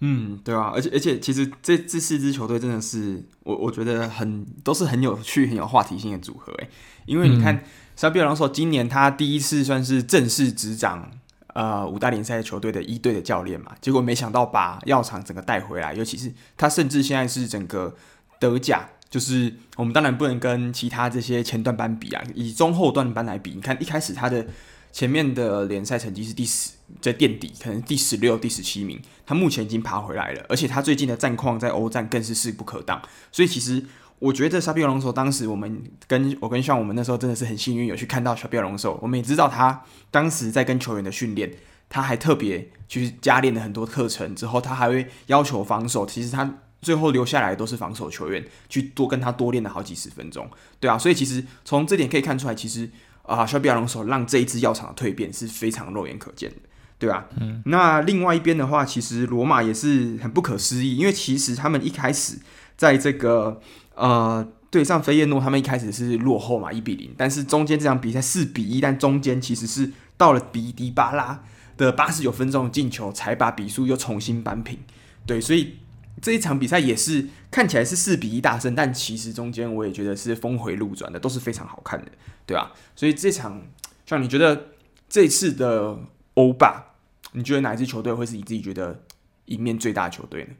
[0.00, 6.68] 嗯，对啊，而且而且，其实这这四支球队真的是我我觉得很都是很有趣、很有话题性的组合诶，
[7.06, 7.54] 因为你看。
[7.54, 7.62] 嗯
[7.96, 11.10] 沙比阿隆索今年他第一次算是正式执掌
[11.48, 17.94] 呃五大联赛球队的一队的教练嘛，结果没想到把药厂整个带回来，尤其是他甚至现在是整个
[18.38, 24.46] 德甲，就是我们当然不能跟其他这些前段班比啊，以中后段班来比，你看一开始他的
[24.90, 33.00] 前面的联赛成绩是第十，在垫底，可能第十六、第十七名，他目前已经爬回来了，而且他最近的战况在欧战更是势不可挡，
[33.32, 33.84] 所以其实。
[34.20, 41.50] 我觉得沙比阿隆索当时我们跟我跟像我们那时候真的是很幸运有去看到小比阿隆索，我们也知道他当时在跟球员的训练，
[41.88, 50.46] 他还特别去加练了很多课程，之后他还会要求防守，其实他最后留下来都是防守球员，去多跟他多练了好几十分钟，
[50.78, 52.90] 对啊，所以其实从这点可以看出来，其实
[53.22, 56.56] 啊小比阿隆索让这一支药厂的蜕变是非常肉眼可见的，
[57.00, 62.38] 对啊，嗯，那另外一边的话，其实罗马也是很不可思议，因为其实他们一开始
[62.76, 63.60] 在这个。
[63.96, 71.42] 呃，对上菲耶诺，他们一开始是落后嘛，一比零，但是中间这场比赛四比一，但中间其实是到了比迪巴拉
[71.76, 74.78] 的八十九分钟进球，才把比数又重新扳平。
[75.26, 75.80] 对，所以
[76.22, 82.10] 这一场比赛也是看起来是四比一大胜，但其实中间我也觉得是峰回路转的，都是非常好看的，
[82.46, 82.72] 对吧？
[82.96, 83.60] 所以这场
[84.06, 84.68] 像你觉得
[85.10, 85.98] 这次的
[86.34, 86.89] 欧霸，
[87.32, 89.02] 你觉得哪一支球队会是你自己觉得
[89.46, 90.50] 赢面最大的球队呢？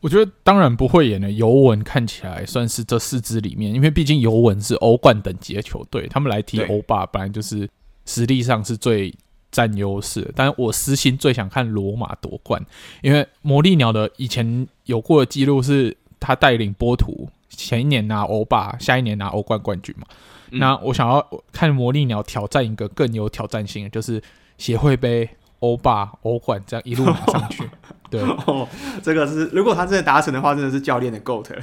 [0.00, 7.68] 我觉得当然不会演的，尤文看起来算是这四支里面，因为毕竟尤文是欧冠等级的球队，他们来踢欧霸本来就是
[8.04, 9.12] 实力上是最
[9.50, 10.32] 占优势的。
[10.36, 12.64] 但是我私心最想看罗马夺冠，
[13.02, 20.06] 因为魔力鸟的以前有过的记录是他带领波图前一年拿欧霸，下一年拿欧冠冠军嘛。
[20.50, 24.22] 嗯、那我想要看魔力鸟挑战一个更有挑战性的，就是
[24.58, 25.28] 协会杯。
[25.60, 27.68] 欧霸、欧冠这样一路拿上去，
[28.10, 28.68] 对，哦，
[29.02, 31.62] 这个是如果他真的达成的话，真的是教练的 GOAT 了。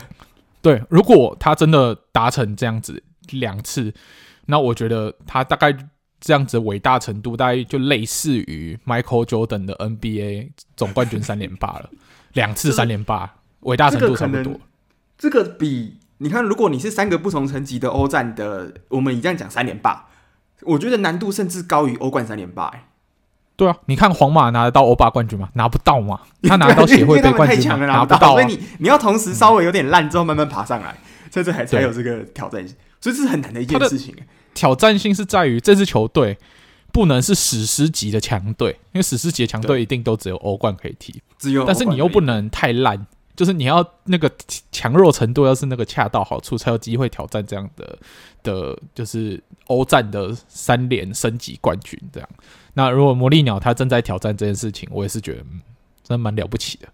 [0.61, 3.93] 对，如果他真的达成这样子两次，
[4.47, 5.71] 那我觉得他大概
[6.19, 11.89] 这样子伟大程度，大概就类似于 Michael Jordan 的 NBA 总冠军三连霸了，
[12.33, 14.59] 两次三连霸，伟大程度差不多。
[15.17, 20.07] 这个比你看，如果你是三个不同层级的欧战的，我们以这样讲三连霸，
[20.61, 22.85] 我觉得难度甚至高于欧冠三连霸，欸。
[23.55, 25.49] 对啊，你看皇马拿得到欧霸冠军吗？
[25.53, 26.19] 拿不到嘛。
[26.43, 27.77] 他拿得到协会杯冠军吗？
[27.85, 28.31] 拿不到。
[28.31, 30.95] 所以你你要同时稍微有点烂之后慢慢爬上来，
[31.31, 32.75] 所以这还才有这个挑战性。
[32.99, 34.15] 所以这是很难的一件事情。
[34.53, 36.37] 挑战性是在于这支球队
[36.91, 41.21] 不能是史诗级的强队，因为史诗级的强队一定都只有欧冠可以踢。
[41.37, 44.31] 只有，但是你又不能太烂，就是你要那个
[44.71, 47.97] 强弱程度要是那个恰到好处，才有机会挑战这样的
[48.43, 52.29] 的，就是欧战的三连升级冠军这样。
[52.73, 55.61] 那如果魔力鸟他正在挑战这件事情，我也是觉得，嗯，
[56.03, 56.87] 真的蛮了不起的。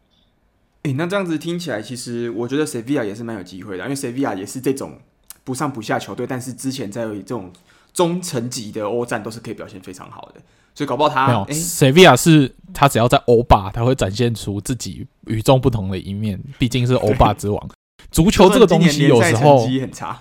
[0.83, 4.97] 诶，那这样子听起来，其实我觉得塞维亚也是蛮有机会的，因为塞维亚也是这种
[5.43, 7.51] 不上不下球队，但是之前在这种
[7.93, 10.41] 中层级的欧战都是可以表现非常好的，
[10.73, 11.45] 所以搞不好他没有。
[11.51, 17.69] 塞维亚是他只要在欧霸，他会展现出自己与众不同的一面，毕竟是欧霸之王。
[18.11, 20.19] 足球这个东西有时候很差。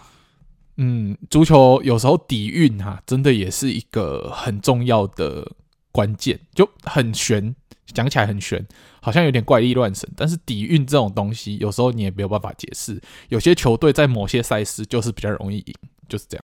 [0.81, 5.57] 嗯，足球有时候底蕴哈，真的也是一个很重要的
[5.91, 7.53] 关键，就很悬，
[7.87, 8.65] 讲起来很悬，
[9.03, 10.09] 好像有点怪力乱神。
[10.17, 13.01] 但是底蕴这种东西，有时候你也没有办法解释。
[13.29, 15.75] 有些球队在某些赛事就是比较容易赢，
[16.09, 16.45] 就是这样。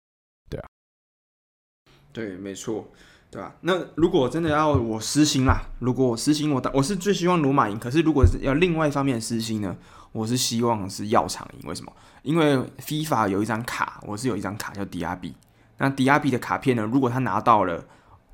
[0.48, 0.68] 对啊，
[2.14, 2.88] 对，没错，
[3.32, 3.54] 对吧？
[3.62, 7.78] 那如果真的要我私心啦，如果我私心，我我是最希望罗马赢。
[7.78, 9.76] 可是如果是要另外一方面私心呢，
[10.12, 11.70] 我是希望是药厂赢。
[11.70, 11.94] 为什么？
[12.24, 15.36] 因为 FIFA 有一张卡，我是有一张卡叫迪亚比。
[15.78, 16.84] 那迪亚比的卡片呢？
[16.92, 17.86] 如果他拿到了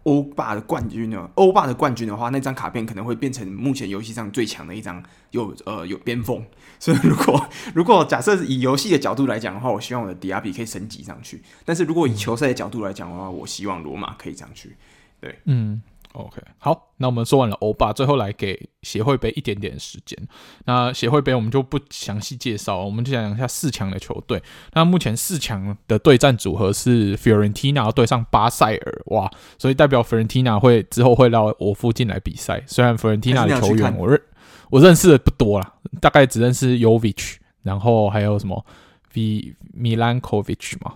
[0.06, 1.30] 欧霸的冠军呢？
[1.36, 6.44] 欧霸的冠军的话，那张卡片可能会变成目前游戏上最强的一张，有呃有边锋。
[6.80, 11.42] 所以如果如果假设以游戏的角度来讲的话，我希望我的迪亚比可以升级上去。
[11.66, 14.76] 但是如果以球赛的角度来讲的话，我希望罗马可以上去。
[15.20, 15.82] 对，嗯。
[16.16, 20.18] OK，好，那我们说完了欧巴，最后来给协会杯一点点时间。
[20.66, 24.42] 那协会杯我们就不详细介绍，我们就讲一下四强的球队。
[24.74, 32.64] 那目前四强的对战组合是 Fiorentina 对上巴塞尔，哇，所以代表 Fiorentina 会之后会到我附近来比赛。
[32.66, 34.22] 虽然 Fiorentina 的球员我认
[34.70, 38.66] 我认识的不多啦，大概只认识 Jovic，然后还有什么
[39.14, 40.96] V Milankovic 嘛，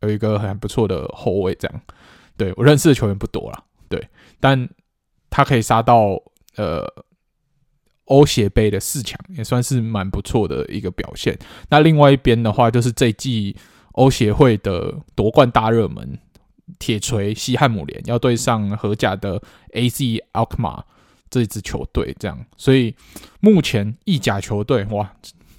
[0.00, 1.80] 有一个很不错的后卫，这样。
[2.36, 3.62] 对，我认识的球员不多啦。
[3.88, 4.08] 对，
[4.40, 4.68] 但
[5.30, 6.20] 他可以杀到
[6.56, 6.84] 呃
[8.04, 11.36] 欧协杯的四强，也算是蛮不错的一个表现。
[11.68, 13.56] 那另外一边的话，就是这季
[13.92, 16.18] 欧协会的夺冠大热门
[16.78, 20.82] 铁锤西汉姆联要对上荷甲的 AZ Alkmaar
[21.28, 22.46] 这支球队，这样。
[22.56, 22.94] 所以
[23.40, 25.12] 目前意甲球队哇，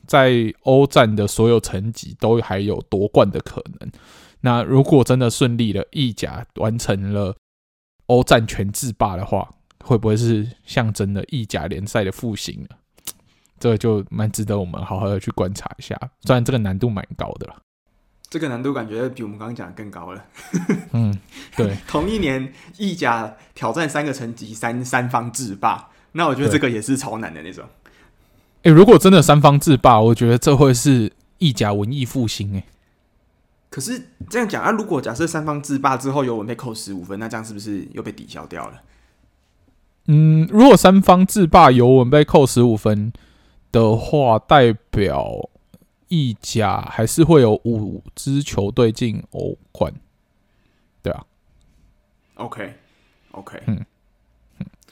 [0.05, 3.91] 在欧战的所有层级都还有夺冠的可能。
[4.39, 7.35] 那如果真的顺利了，意甲完成了。
[8.07, 9.47] 欧战全制霸的话，
[9.83, 12.69] 会不会是象征了意甲联赛的复兴呢？
[13.59, 15.97] 这个就蛮值得我们好好的去观察一下。
[16.23, 17.55] 虽然这个难度蛮高的了，
[18.29, 20.25] 这个难度感觉比我们刚刚讲的更高了。
[20.93, 21.17] 嗯，
[21.55, 21.75] 对。
[21.87, 27.65] 同一年意甲挑战三个层级，三三方制霸，那我觉得这个也是超难的那种。
[28.57, 32.63] 哎、欸，如果真的三方制霸，我觉得这会是意甲文艺复兴哎。
[33.69, 38.81] 可是这样讲啊，如果假设三方制霸之后尤文被扣十五分，那这样是不是又被抵消掉了？
[40.07, 43.11] 嗯，如果三方制霸尤文被扣十五分
[43.71, 45.49] 的话，代表
[46.07, 49.93] 意甲还是会有五支球队进欧冠，
[51.03, 51.25] 对啊。
[52.35, 53.85] OK，OK，okay, okay 嗯，嗯，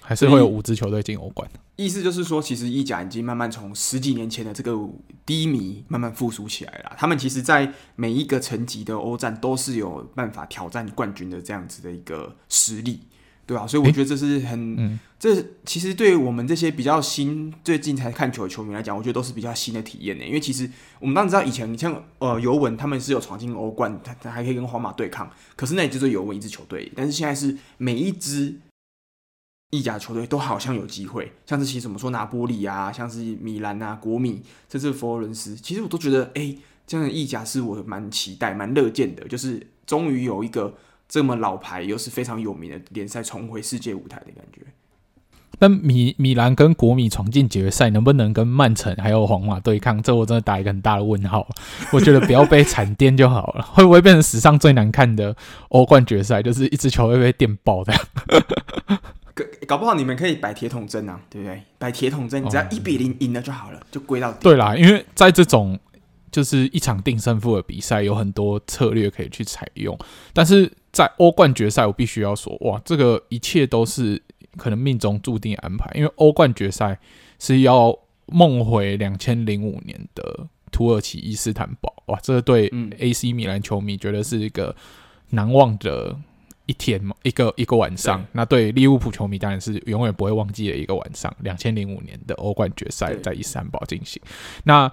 [0.05, 1.49] 还是会有五支球队进欧冠。
[1.75, 4.77] 意思就是说，其实意甲已经慢慢从十几年前的这个
[5.25, 6.95] 低迷慢慢复苏起来了。
[6.97, 13.01] 他们其实，在每一个层级的欧战都是有办法挑战冠军的这样子的一个实力，
[13.45, 13.67] 对吧？
[13.67, 20.23] 所以我觉得这是很，欸嗯、这其实对于我们这些比较新、最近才看球的球迷来讲，我觉得都是比较新的体验呢。
[20.25, 20.69] 因为其实
[21.01, 26.89] 我们当然知道，以前你像呃尤文他们是有闯进欧冠，他他还可以跟皇马对抗，可是那也就是尤文一支球队。
[26.95, 28.61] 但是现在是每一支。
[29.71, 40.75] 意甲球队都好像有机会，像是其实怎么说拿波里啊，像是米兰啊、国米，甚至佛罗伦斯，其实我都觉得，哎、欸，这样的意甲是我蛮期待、蛮乐见的，就是终于有一个
[41.09, 44.61] 这么老牌又是非常有名的联赛重回世界舞台的感觉。
[45.57, 50.01] 但米米兰跟国米闯进决赛，能不能跟曼城还有皇马对抗？
[50.03, 51.47] 这我真的打一个很大的问号。
[51.93, 53.63] 我觉得不要被惨电就好了。
[53.63, 55.33] 会不会变成史上最难看的
[55.69, 56.43] 欧冠决赛？
[56.43, 57.93] 就是一支球会被电爆的。
[59.67, 61.61] 搞不好你们可以摆铁桶阵啊，对不对？
[61.77, 64.37] 摆铁桶阵，你只要一比零赢了就好了，就归到底。
[64.41, 65.77] 对啦，因为在这种
[66.31, 69.97] 就是一场定胜负的比赛，有很多策略可以去采用。
[70.31, 74.21] 但是在欧冠决赛，我必须要说，哇，这个一切都是
[74.55, 75.91] 可能命中注定安排。
[75.95, 76.97] 因为欧冠决赛
[77.37, 77.93] 是要
[78.27, 84.73] 梦回两千零五年的土耳其伊斯坦堡，哇，这个对 AC 米兰球迷觉得是一个
[85.31, 86.17] 难忘的。
[86.65, 91.33] 一天嘛，一个一个晚上，对那对利物浦球迷当然是永远不会忘记的一个晚上。
[91.41, 94.21] 两千零五年的欧冠决赛在伊斯坦堡进行。
[94.63, 94.91] 那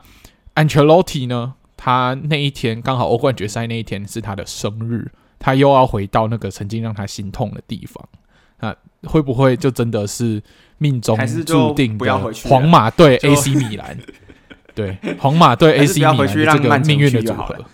[0.55, 1.55] Ancelotti 呢？
[1.77, 8.09] 他那一天刚好欧冠决赛那一天是他的生日，他又要回到那个曾经让他心痛的地方。
[8.61, 8.77] 那
[9.09, 10.41] 会不会就真的是
[10.79, 13.99] 命中注定的皇马对 AC 米兰？
[14.77, 17.65] 对，皇马对 AC 米兰这个命运的组合，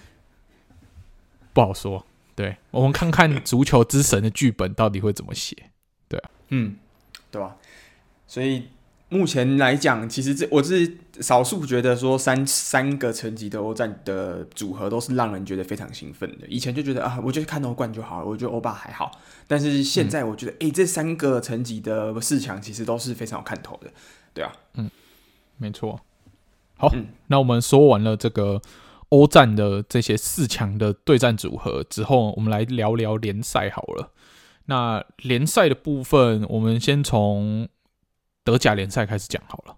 [1.53, 2.03] 不好说。
[2.39, 5.57] 对，我们看看足球之神的剧本到底会怎么写。
[6.07, 6.77] 对啊，嗯，
[7.33, 7.57] 对吧？
[8.29, 8.69] 所以
[9.09, 16.47] 目前来讲，其实这我是少数觉得说三三个层级的欧战的组合都是让人觉得非常兴奋的。
[16.47, 19.11] 以前就觉得啊，我就看欧冠就好了，我觉得欧巴还好。
[19.49, 23.91] 但是现在我觉得，哎、嗯，这三个层级的四强其实都是非常有看头的。
[24.33, 24.89] 对啊，嗯，
[25.57, 26.01] 没错。
[26.77, 28.63] 好，嗯、那我们说完了这个。
[29.11, 34.13] 欧战的这些四强的对战组合之后，我们来聊聊联赛好了。
[34.67, 37.67] 那联赛的部分，我们先从
[38.45, 39.77] 德甲联赛开始讲好了。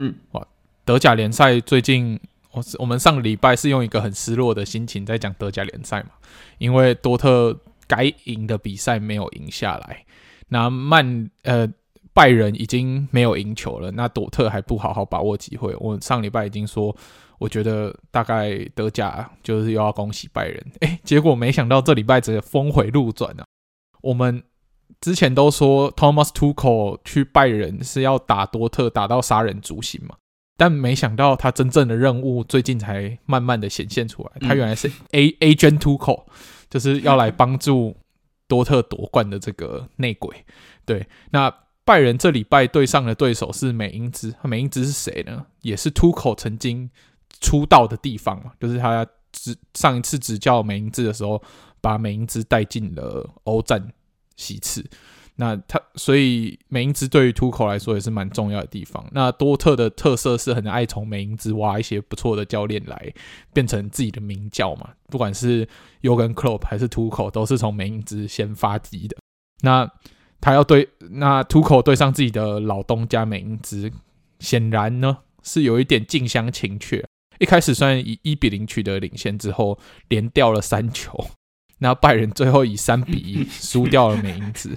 [0.00, 0.44] 嗯，哇，
[0.84, 2.18] 德甲联赛最近，
[2.50, 6.10] 我我们上个礼拜是用一个很失落的心情在讲德甲联赛嘛，
[6.58, 7.56] 因为多特
[7.86, 10.04] 该赢的比赛没有赢下来，
[10.48, 11.68] 那曼呃
[12.12, 15.72] 拜仁已经没有赢球了，那多特还不好好把握机会。
[15.78, 16.96] 我上礼拜已经说。
[17.38, 23.44] 我觉得大概德甲就是又要恭喜拜仁，哎，结果没想到这礼拜直接峰回路转啊！
[24.02, 24.42] 我们
[25.00, 30.16] 之前都说 Thomas Tuchel 去拜仁是要打多特打到杀人诛心嘛，
[30.56, 36.24] 但没想到他真正的任务最近才慢慢的显现出来，他原来是 A Agent Tuchel，
[36.70, 37.96] 就是要来帮助
[38.46, 40.44] 多特夺冠的这个内鬼。
[40.84, 41.52] 对，那
[41.84, 45.46] 拜仁这礼拜对上的对手是美因兹，美因兹是谁呢？
[45.62, 46.90] 也是 Tuchel 曾经
[47.44, 51.42] 出道的地方嘛，就是他执上一次执教美因兹的时候，
[51.82, 53.92] 把美因兹带进了欧战
[54.36, 54.82] 席次。
[55.36, 59.04] 那他所以美因兹对于土口来说也是蛮重要的地方。
[59.10, 63.12] 那多特的特色是很爱从美因兹挖一些不错的教练来
[63.52, 65.68] 变成自己的名教嘛，不管是
[66.02, 69.16] Jurgen Klopp 还是土口都是从美因兹先发迹的。
[69.62, 69.90] 那
[70.40, 73.90] 他要对那土口对上自己的老东家美因兹，
[74.38, 77.04] 显然呢是有一点近乡情怯。
[77.38, 79.78] 一开始虽然以一比零取得领先之后，
[80.08, 81.26] 连掉了三球，
[81.78, 84.76] 那拜仁最后以三比一 输掉了美因兹。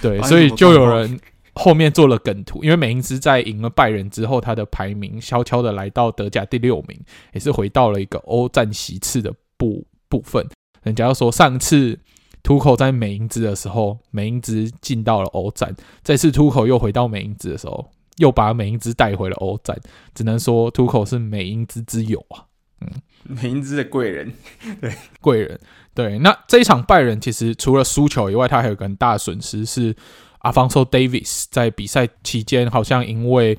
[0.00, 1.18] 对，所以就有人
[1.54, 7.00] 后面做了梗图，因为美因兹在赢了拜仁之后，他的排名悄悄的来到德甲第六名，
[7.32, 10.46] 也是回到了一个欧战席次的部部分。
[10.82, 11.98] 人家要说上次。
[12.42, 15.74] 图口在美因兹的时候，美因兹进到了欧战。
[16.04, 19.78] 这次图口又回到美因兹的时候，又把美因兹带回了欧战。
[20.14, 22.44] 只能说图口是美因兹之友啊，
[22.80, 22.88] 嗯，
[23.24, 24.32] 美因兹的贵人，
[24.80, 25.60] 对，贵人。
[25.94, 29.94] 对，那这一场拜仁其实除了输球以外，他还有一个很大的损失是
[30.40, 33.58] ，Alphonso Davies 在比赛期间好像因为。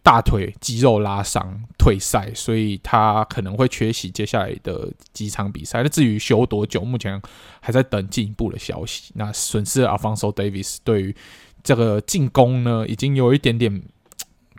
[0.00, 5.82] 大腿肌肉拉伤退赛，所以他可能会缺席接下来的几场比赛。
[5.82, 7.20] 那至于休多久，目前
[7.60, 9.12] 还在等进一步的消息。
[9.16, 11.14] 那损失了 Alphonso Davies 对于
[11.62, 13.82] 这个进攻呢，已经有一点点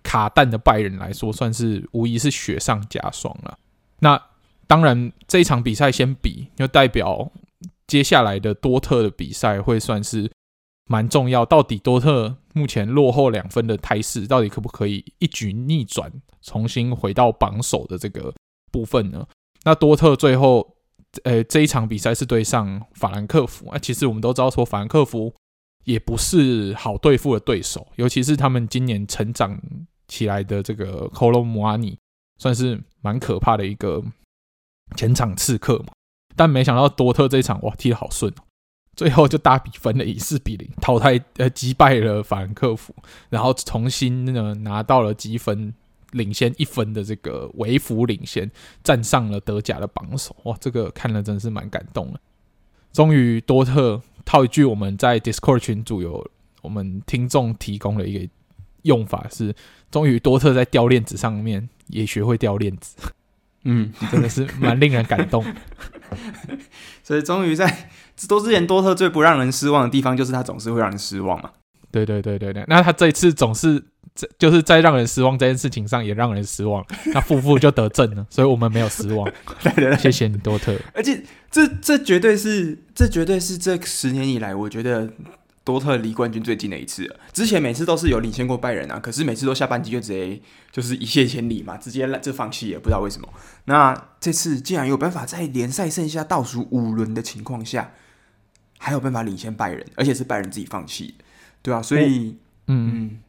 [0.10, 3.60] 卡弹的拜仁来说，算是无疑是雪上加霜了。
[3.99, 4.20] 那
[4.66, 7.32] 当然，这一场比赛先比，就代表
[7.86, 10.32] 接下来的多特的比赛会算是。
[10.91, 18.34] 蛮重要，到底多特目前落后两分的态势，到底可不可以一举逆转，重新回到榜首的这个
[18.72, 19.24] 部分呢？
[19.66, 20.78] 那多特最后，
[21.26, 23.78] 呃，这一场比赛是对上法兰克福啊。
[23.78, 25.32] 其实我们都知道，说法兰克福
[25.84, 29.62] 也不是好对付的对手，尤其是他们今年成长
[30.10, 31.95] 起来的这个 Kolo Muani，
[32.38, 34.03] 算是蛮可怕的一个
[34.97, 35.93] 前场刺客嘛。
[36.36, 38.43] 但没想到多特这一场哇，踢得好顺哦。
[38.95, 42.93] 最后就大比分的以四比零淘汰呃击败了法兰克福，
[43.30, 45.74] 然后重新呢拿到了积分
[46.12, 48.51] 领先一分的这个微幅领先，
[48.84, 50.36] 站上了德甲的榜首。
[50.43, 52.20] 哇，这个看了真的是蛮感动的。
[52.91, 56.30] 终于多特套一句我们在 Discord 群组有
[56.62, 58.30] 我们听众提供的一个
[58.84, 59.54] 用法是：
[59.92, 62.96] 终于多特在掉链子上面也学会掉链子。
[63.64, 65.46] 嗯，真的是蛮令人感动。
[67.04, 67.90] 所以终于在。
[68.28, 71.50] 多之前多特最不让人失望的地方，就是他总是会让人失望嘛。
[71.90, 73.82] 对对对对对，那他这一次总是
[74.14, 79.26] 在就是在让人失望这件事情上也让人失望，那负负就得正了， 所以我们没有失望。
[79.64, 80.76] 对对对，谢谢你多特。
[80.94, 85.10] 而且这这绝对是这绝对是这十年以来，我觉得。
[85.72, 90.41] 多特离冠军最近的一次了，之前每次都是有领先过拜仁啊，可是每次都下半季就直接
[90.72, 93.28] 就是一泻千里嘛，直接就放弃也不知道为什么。
[93.65, 97.91] 那这次竟然有办法在联赛剩下倒数五轮的情况下，
[98.78, 101.15] 还有办法领先拜仁，而且是拜仁自己放弃，
[101.61, 103.20] 对啊，所以，嗯，嗯，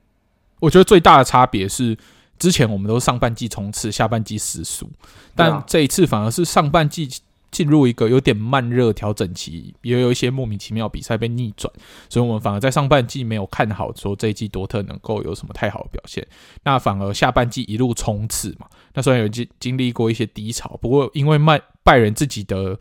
[0.60, 1.96] 我觉得最大的差别是，
[2.38, 4.90] 之前我们都是上半季冲刺，下半季死输，
[5.34, 7.08] 但这一次反而是上半季。
[7.50, 11.72] 进入一个有点慢热调整期，也有一些莫名其妙比赛被逆转，
[12.08, 16.26] 所以我们反而在上半季没有看好说这一季多特能够有什么太好的表现。
[16.64, 22.78] 那反而下半季一路冲刺嘛，那虽然有经经历过一些低潮，不过因为拜拜仁自己的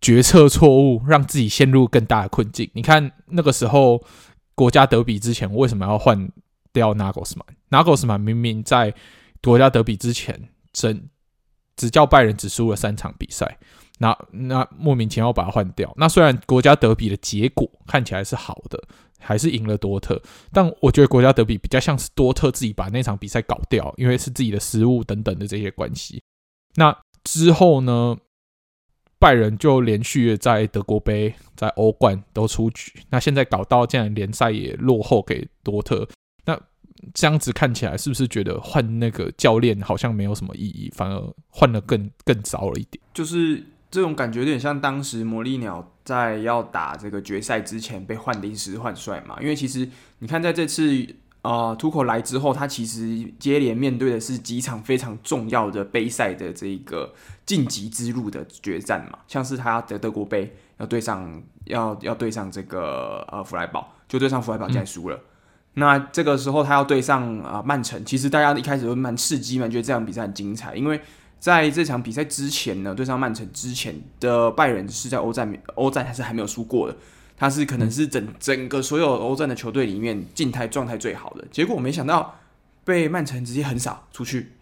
[0.00, 2.70] 决策错误，让自己陷入更大的困境。
[2.72, 4.02] 你看那个时候
[4.54, 6.30] 国家德比之前为什么要换
[6.72, 7.46] 掉纳格斯曼？
[7.68, 8.94] 纳格斯曼明明在
[9.42, 11.08] 国家德比之前真。
[11.76, 13.58] 只叫拜仁只输了三场比赛，
[13.98, 15.92] 那那莫名其妙把他换掉。
[15.96, 18.82] 那虽然国家德比的结果看起来是好的，
[19.18, 20.20] 还是赢了多特，
[20.52, 26.22] 但我觉得国家德比比较像是多特自己把那场比赛搞掉，因为是自己的失误等等的这些关系。
[26.76, 28.16] 那之后呢，
[29.18, 32.92] 拜仁就连续在德国杯、在欧冠都出局。
[33.10, 36.06] 那现在搞到竟然联赛也落后给多特。
[37.12, 43.02] 这样子看起来，是不是觉得换那个教练好像没有什么意义，反而换的更更糟了一点？
[43.12, 49.36] 就是这种感觉有点像当时魔力鸟在要打这个决赛之前被换临时换帅嘛。
[49.40, 49.88] 因为其实
[50.20, 51.06] 你看在这次
[51.42, 65.20] 呃，图口来之后，他其实接连面对的是几场非常重要的杯赛的这个晋级之路的决战嘛，像是他得德国杯要对上要要对上这个呃弗莱堡，就对上弗莱堡，竟然输了。
[65.74, 71.00] 那这个时候他要对上啊、曼城，其实大家一开始都蛮刺激嘛，觉得这场比赛很精彩，因为
[71.38, 76.96] 在这场比赛之前呢，对上曼城之前的拜仁是在欧战欧战还是还没有输过的。
[77.36, 82.36] 他是可能是整整个所有欧战的球队里面静态状态最好的，结果没想到
[82.84, 84.52] 被曼城直接横扫出去。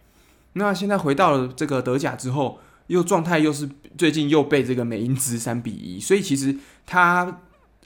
[0.55, 6.57] 那现在回到了这个德甲之后，又状态又是最近又被这个美因兹三比一，所以其实
[6.87, 7.41] 他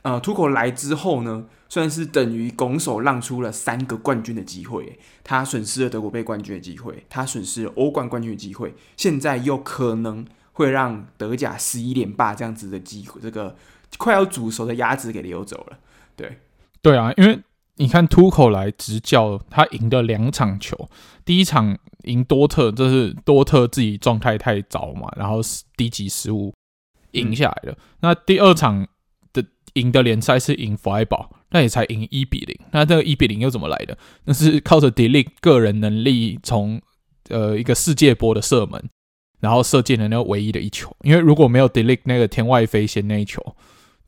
[0.07, 13.57] 呃图口来之后呢，算是等于拱手让出了三个冠军的机会，他损失了德国杯冠军的机会，他损失了欧冠冠军的机会，现在又可能会让德甲十一连霸这样子的机会，这个。
[13.99, 15.79] 快要煮熟的鸭子给溜走了，
[16.17, 16.39] 对，
[16.83, 17.41] 对啊，因为
[17.77, 20.91] 你看图克来执教，他赢的两场球，
[21.25, 25.41] 第一场赢多特，这是多特自己状态太糟嘛，然后
[25.77, 26.53] 低级失误
[27.13, 27.79] 赢下来了。
[28.01, 28.87] 那第二场
[29.77, 32.59] 赢的联赛是赢弗莱堡，那也才赢一比零。
[32.73, 33.97] 那这个一比零又怎么来的？
[34.25, 36.81] 那是靠着迪利个人能力从
[37.29, 38.83] 呃一个世界波的射门，
[39.41, 40.95] 然后射进了那个唯一的一球。
[41.03, 43.41] 因为如果没有迪利那个天外飞仙那一球。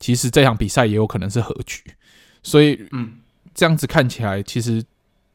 [0.01, 1.83] 其实这场比赛也有可能是和局，
[2.41, 3.17] 所以，嗯，
[3.53, 4.81] 这样子看起来，其实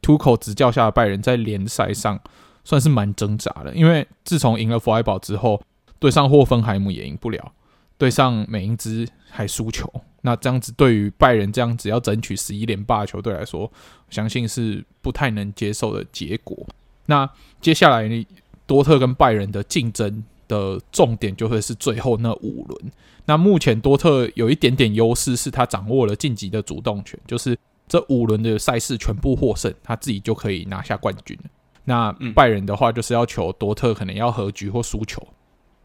[0.01, 2.19] 图口执教下的拜仁在联赛上
[2.63, 3.71] 算是蛮挣扎的。
[3.75, 5.61] 因为自从赢了弗莱堡之后，
[5.99, 7.51] 对上霍芬海姆也赢不了，
[7.99, 9.87] 对上美因兹还输球。
[10.25, 13.71] 那这样子对于拜仁这样子要争取十一连霸的球队来说，我
[14.09, 16.65] 相信是不太能接受的结果。
[17.05, 17.29] 那
[17.61, 18.27] 接下来呢，
[18.65, 22.91] 多特跟拜仁的竞争的重点就会是最后那五轮。
[23.27, 27.55] 那目前多特有一点点优势，是他掌握了晋级的主动权，就是
[27.87, 31.37] 这五轮的赛事全部获胜，他自己就可以拿下冠军。
[31.83, 35.21] 那拜仁的话，就是要求多特可能要和局或输球，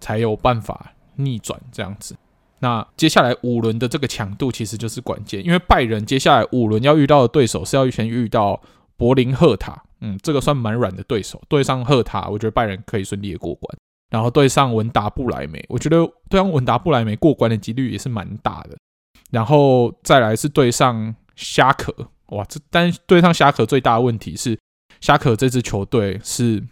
[0.00, 2.16] 才有办法逆转这样子。
[2.60, 8.60] 那接下来五轮的这个强度其实就是关键，因为拜仁接下来五轮要遇到的对手是要先遇到
[8.96, 13.76] 柏林赫塔，嗯，这个算蛮软的对手，对上赫塔，我觉得拜仁可以顺利的过关。
[14.10, 15.98] 然后对上文达不莱梅，我觉得
[16.28, 18.76] 对上文达不莱梅过关的几率也是蛮大的。
[19.30, 21.94] 然后再来是对上虾可，
[22.30, 24.58] 哇，这但对上虾可最大的问题是，
[25.00, 26.62] 虾可这支球队是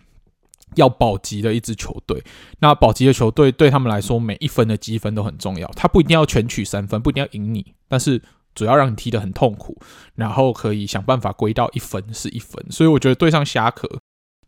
[0.79, 2.25] 要保级的一支球队。
[2.61, 5.69] 那保级的球队对他们来说，每一分的积分都很重要。
[5.77, 8.23] 他不一定要全取三分，不一定要赢你，但是
[8.55, 9.79] 主要让你踢得很痛苦，
[10.15, 12.65] 然后可以想办法归到一分是一分。
[12.71, 13.87] 所以我觉得对上虾可，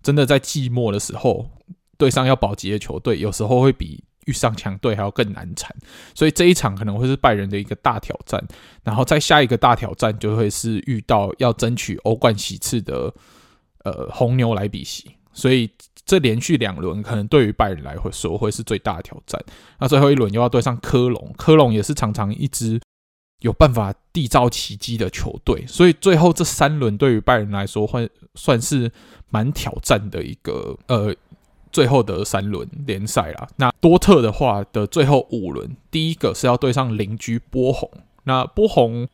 [0.02, 1.50] 真的在寂寞的时候。
[2.00, 5.70] 对上要保级的球队，有时候会比遇上强队还要更难缠，
[6.14, 8.42] 所以这一场可能会是拜仁的一个大挑战。
[8.82, 13.12] 然后再下一个大挑战就会是遇到要争取欧冠席次的
[13.84, 15.70] 呃红牛莱比锡，所以
[16.10, 19.40] 这连续两轮可能对于拜仁来说会是最大的挑战。
[19.78, 22.80] 那最后一轮又要对上科隆，科隆也是常常一支
[23.42, 28.90] 有办法缔造奇迹的球队，所以最后这三轮对于拜仁来说会算是
[29.28, 31.14] 蛮挑战的一个呃。
[31.72, 37.88] 最后的三轮联赛啦，那多特的话的最后五轮，第一个是要对上邻居波鸿。
[38.24, 39.06] 那波鸿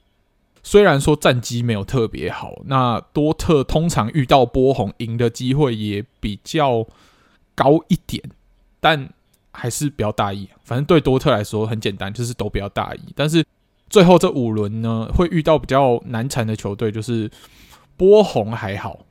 [0.67, 6.85] 虽然说战绩没有特别好，那多特通常遇到波鸿赢的机会也比较
[7.55, 8.21] 高一点，
[8.81, 9.09] 但
[9.53, 10.49] 还是不要大意。
[10.65, 13.01] 反正对多特来说很简单，就是都不要大意。
[13.15, 13.45] 但是
[13.89, 17.31] 最后这五轮呢，会遇到比较难缠的球队，就是
[17.97, 19.07] 波鸿还好。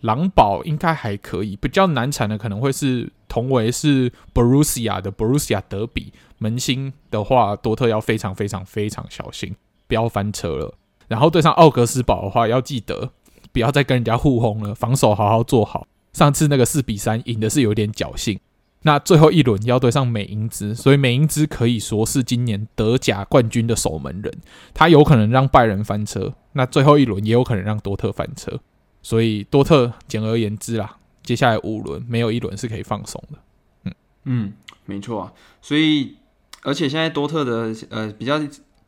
[0.00, 9.54] 狼堡应该还可以，比较难缠的可能会是同为是 borusia 的 borusia 德比门兴的话，多特要非常非常非常小心，
[9.86, 10.74] 不要翻车了。
[11.08, 13.10] 然后对上奥格斯堡的话，要记得
[13.52, 15.86] 不要再跟人家互轰了，防守好好做好。
[16.12, 18.38] 上次那个四比三赢的是有点侥幸。
[18.82, 24.32] 那最后一轮要对上美因兹，所以美因兹可以说是今年德甲冠军的守门人，
[24.72, 28.60] 他有可能让拜仁翻车，那最后一轮也有可能让多特翻车。
[29.02, 33.38] 所以多特，简而言之啦，接下来五轮没有一轮是可以放松的。
[33.84, 33.94] 嗯
[34.24, 34.52] 嗯，
[34.84, 35.32] 没错啊。
[35.60, 36.16] 所以，
[36.62, 38.38] 而且现在多特的呃比较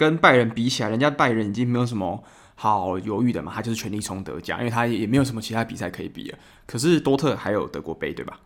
[0.01, 2.25] 跟拜仁比起来，人家拜仁已经没有什么
[2.55, 6.39] 好犹豫的嘛，他就是全力冲德甲，因为他也没有什么其他比赛可以比了。
[6.65, 8.41] 可是多特还有德国杯，对吧？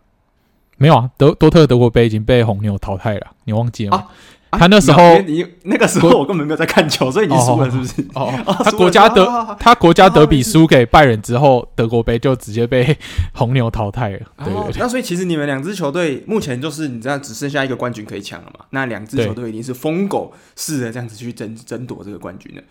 [0.75, 3.97] 没有啊，德多特德国杯已经被红牛淘汰了，你忘记了吗？
[3.99, 4.11] 啊
[4.51, 8.01] 他那时候，啊、你那个时候我根本没有在看球，所以你输了是不是？
[8.13, 8.31] 哦，
[8.63, 12.97] 他国家德他国家德比输给拜仁之后，德国杯就直接被
[13.33, 14.19] 红牛淘汰了。
[14.37, 18.65] 对，对，对，那所以其实你们两支球队目前就是你知道只剩下一个冠军可以抢了嘛？
[18.69, 22.61] 那两支球队已经是疯狗似的这样子去争争夺这个冠军了。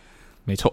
[0.44, 0.72] 没错，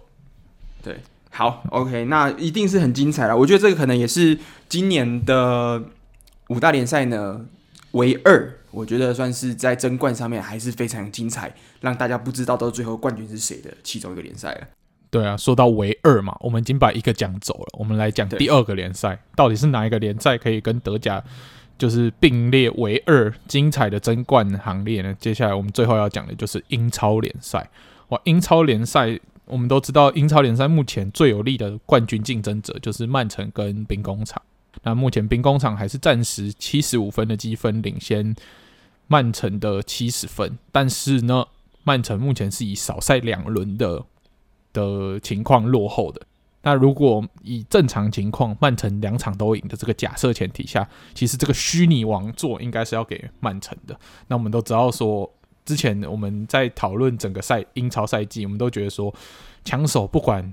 [0.84, 0.98] 对。
[1.34, 3.38] 好，OK，那一定是很精彩了。
[3.38, 4.38] 我觉得这个可能也是
[4.68, 5.82] 今年的
[6.50, 7.40] 五大联赛呢
[7.92, 14.68] 唯二，我觉得算是在争冠上面还是非常精彩，让大家不知道到最后冠军是谁的其中一个联赛了。
[15.10, 21.24] 对啊，说到唯二嘛，我们已经把一个讲走了，我们来讲第二个联赛，到底是哪一个联赛可以跟德甲
[21.78, 25.14] 就是并列唯二精彩的争冠行列呢？
[25.20, 27.70] 接下来我们最后要讲的就是英超联赛。
[28.10, 29.20] 哇，英超联赛。
[29.46, 34.42] 我们都知道，英超联赛目前最有力的冠军竞争者就是曼城跟兵工厂。
[34.84, 38.34] 那目前兵工厂还是暂时七十五分的积分领先
[39.12, 41.46] 曼城的七十分，但是呢，
[41.84, 44.06] 曼城目前是以少赛两轮的
[44.72, 46.22] 的情况落后的。
[46.62, 54.00] 那如果以正常情况，曼城两场都赢的这个假设前提下，其实这个虚拟王座应该是要给曼城的。
[54.30, 55.30] 那我们都知道说。
[55.64, 59.14] 之前我们在讨论整个赛英超赛季，我们都觉得说，
[59.64, 60.52] 强手不管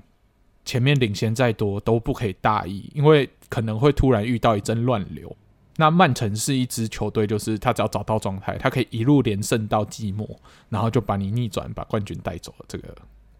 [0.63, 5.35] 前面领先再多都不可以大意，因为可能会突然遇到一阵乱流。
[5.79, 10.29] 那曼城是一支球队，就是他只要找到状态，他可以一路连胜到季末，
[10.67, 12.97] 然后就把你逆转，把冠军带走了这个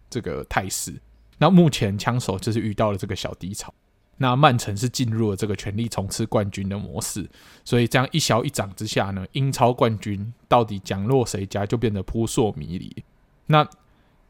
[0.08, 0.94] 这个态势。
[1.36, 3.70] 那目前枪手就是遇到了这个小低潮。
[4.16, 7.28] 那曼城是进入了这个全力冲刺冠军的模式，
[7.62, 13.04] 所以这样一消一长之下呢，英超冠军到底奖落谁家就变得扑朔迷离。
[13.48, 13.68] 那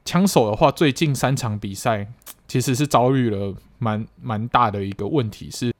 [0.04, 2.08] 枪手的话，最近三场比赛
[2.48, 5.72] 其实是遭遇了蛮蛮大的一个问题，是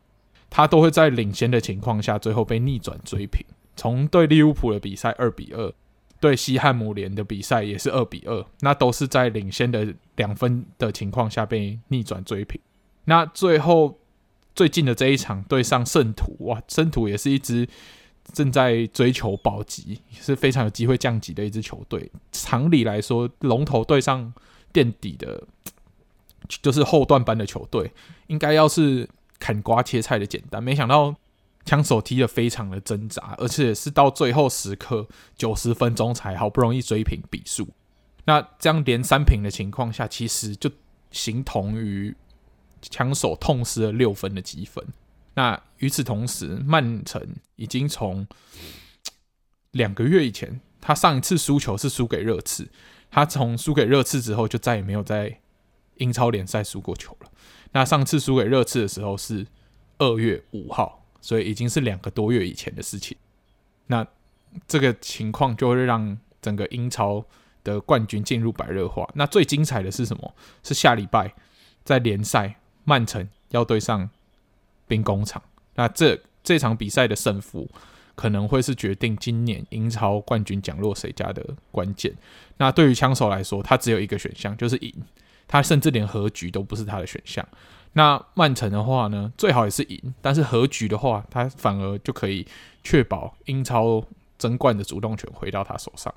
[0.51, 3.43] 他都会在领先的情况下，最后被逆转追平。
[3.77, 5.73] 从对利物浦的比赛二比二，
[6.21, 12.61] 对西汉姆联的比赛也是二比二，那都是在领先的两分的情况下被逆转追平。
[13.05, 13.97] 那最后。
[14.53, 17.67] 最近的这一场对上圣徒，哇，圣徒也是一支
[18.33, 22.11] 正在追求保级，也是非常有机会降级的一支球队。
[22.33, 24.35] 常理来说，龙头对上
[24.73, 25.45] 垫底的，
[26.49, 27.91] 就是后段班的球队，
[28.27, 29.09] 应该要是
[29.41, 30.63] 砍瓜切菜的简单。
[30.63, 31.17] 没想到
[31.65, 37.67] 枪手踢得非常的挣扎，而且是到最后时刻九十分钟才好不容易追平比数。
[38.27, 40.71] 那这样连三平的情况下，其实就
[41.11, 42.15] 形同于。
[42.83, 44.83] 枪手痛失了六分的积分。
[45.35, 48.27] 那与此同时，曼城已经从
[49.73, 52.71] 两个月以前，他上一次输球是输给热刺。
[53.11, 55.41] 他从输给热刺之后，就再也没有在
[55.97, 57.30] 英超联赛输过球了。
[57.73, 59.47] 那上次输给热刺的时候是
[59.99, 63.17] 二月五号，所以已经是两个多月以前的事情。
[63.87, 64.07] 那
[64.67, 67.25] 这个情况就会让整个英超
[67.63, 69.09] 的冠军进入白热化。
[69.15, 70.35] 那最精彩的是什么？
[70.63, 71.35] 是下礼拜
[71.85, 72.57] 在联赛。
[72.83, 74.09] 曼城要对上
[74.89, 75.41] 兵工厂，
[75.75, 77.69] 那这这场比赛的胜负
[78.17, 82.13] 可能会是决定今年英超冠军奖落谁家的关键。
[82.57, 84.93] 那对于枪手来说，他只有一个选项，就是赢。
[85.51, 87.45] 他甚至连和局都不是他的选项。
[87.95, 92.47] 那曼城的话呢，最好也是赢，但是和局的话，他反而就可以
[92.85, 94.01] 确保英超
[94.39, 96.15] 争冠的主动权回到他手上。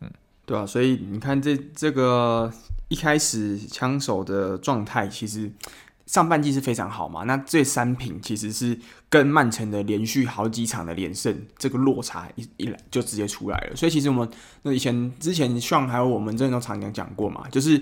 [0.00, 0.08] 嗯，
[0.46, 2.52] 对啊，所以你看这这个
[2.86, 5.50] 一开始枪手的状态，其实。
[6.06, 8.74] 上半季是非常好嘛，那这三平其实是
[9.10, 13.76] 跟曼城的连续好几场的连胜，这个落差一一来就直接出来了。
[13.76, 14.30] 所以其实我们
[14.62, 17.78] 那以前之前上还有我们这种常讲讲过嘛，就是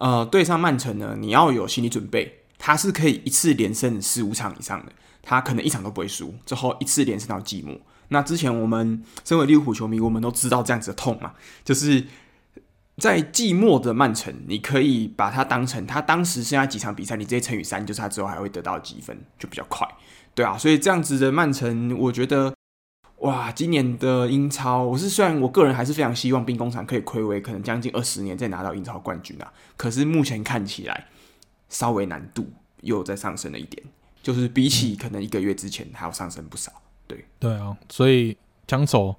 [0.00, 4.92] 呃对上曼城呢，你要有心理准备，他是可以一次连胜四五场以上的，
[5.22, 7.78] 他可能一场都不会输，之后一次连胜到季末。
[8.08, 11.32] 那之前我们身为利物浦球迷，我们都知道这样子的痛嘛，
[11.64, 12.04] 就是。
[12.96, 19.84] 在季末的曼城，你可以把它当成他当时剩下几场比赛，你直接乘以三，就是他之后还会得到积分，就比较快，
[20.32, 22.54] 对啊，所以这样子的曼城，我觉得，
[23.18, 31.06] 哇，今年的英超，我是虽然我个人还是非常希望兵工厂可以亏违可能将近二十年再拿到英超冠军啊，可是目前看起来
[31.68, 32.46] 稍微难度
[32.82, 33.82] 又在上升了一点，
[34.22, 36.72] 就是比起可能一个月之前还要上升不少，
[37.06, 38.36] 对，对啊，所以
[38.66, 39.14] 枪手。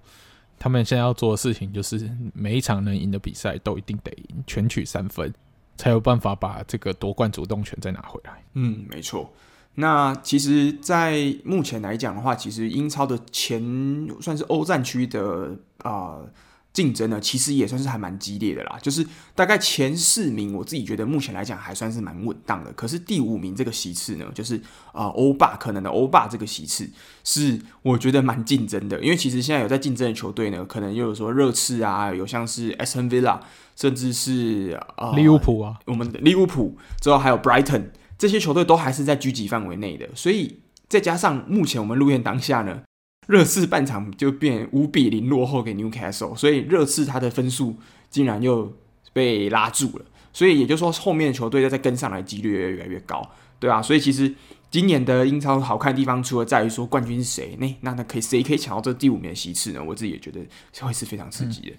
[0.57, 5.31] 他们现在要做的事情就是每一场能赢的比赛都一定得赢，全取三分，
[5.75, 8.41] 才有办法把这个夺冠主动权再拿回来。
[8.53, 9.29] 嗯，没错。
[9.75, 15.91] 那其实，在目前来讲的话，其实英超的前算是欧战区的啊。
[15.91, 16.29] 呃
[16.75, 18.77] 竞争呢，其实也算是还蛮激烈的啦。
[18.81, 22.73] 就是大概前四名，我自己觉得目前来讲还算是蛮稳当的。
[22.73, 24.61] 可是第五名这个席次呢，就是
[24.91, 26.89] 啊欧霸可能的欧霸这个席次，
[27.23, 28.99] 是我觉得蛮竞争的。
[28.99, 33.39] 因为其实现在有在竞争的球队呢，可能又有说热刺啊，有像是 Aston Villa，
[33.77, 37.85] 甚至是啊、呃、利物浦啊，我们的利物浦之后还有 Brighton
[38.17, 40.07] 这些球队都还是在狙击范围内的。
[40.15, 42.81] 所以再加上目前我们录音当下呢。
[43.27, 47.75] 热刺半场就变五比零落后给 Newcastle，所以热刺他的分数
[48.07, 48.71] 竟然又
[49.13, 50.05] 被拉住了。
[50.31, 53.27] 所以也就是说后面的球队再跟上来几率越来越高，
[53.59, 54.31] 对啊，所以其实
[54.69, 59.83] 今年的英超好看的地方，除了在于说冠军是谁，那那那可以谁可以抢到这第五名的席次呢？
[59.83, 60.39] 我自己也觉得
[60.81, 61.71] 会是非常刺激的。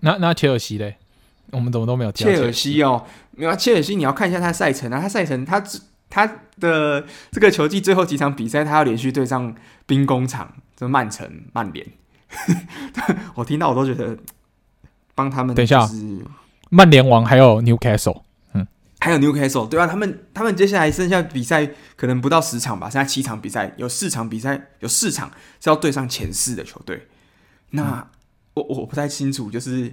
[0.00, 0.98] 那那切尔西嘞？
[1.52, 3.04] 我们怎么都没有切尔西哦？
[3.32, 5.62] 没有切尔西，你要看一下他赛程啊，他赛程他
[6.08, 6.26] 他
[6.60, 9.54] 的这个球季最后几场比赛，他要连续对上
[9.86, 11.86] 兵工厂、这曼城、曼联。
[13.34, 14.16] 我听到我都觉得
[15.14, 15.68] 帮他们、就是。
[15.68, 16.30] 等一下，
[16.68, 18.22] 曼联王还有 Newcastle，
[18.52, 18.66] 嗯，
[19.00, 25.30] 还有 Newcastle，对啊，他们他们接下来剩下比赛可能不到十场吧，剩下七场比赛，有四场比赛有四场
[25.60, 27.08] 是要对上前四的球队。
[27.70, 28.06] 那、嗯、
[28.54, 29.92] 我我不太清楚，就是。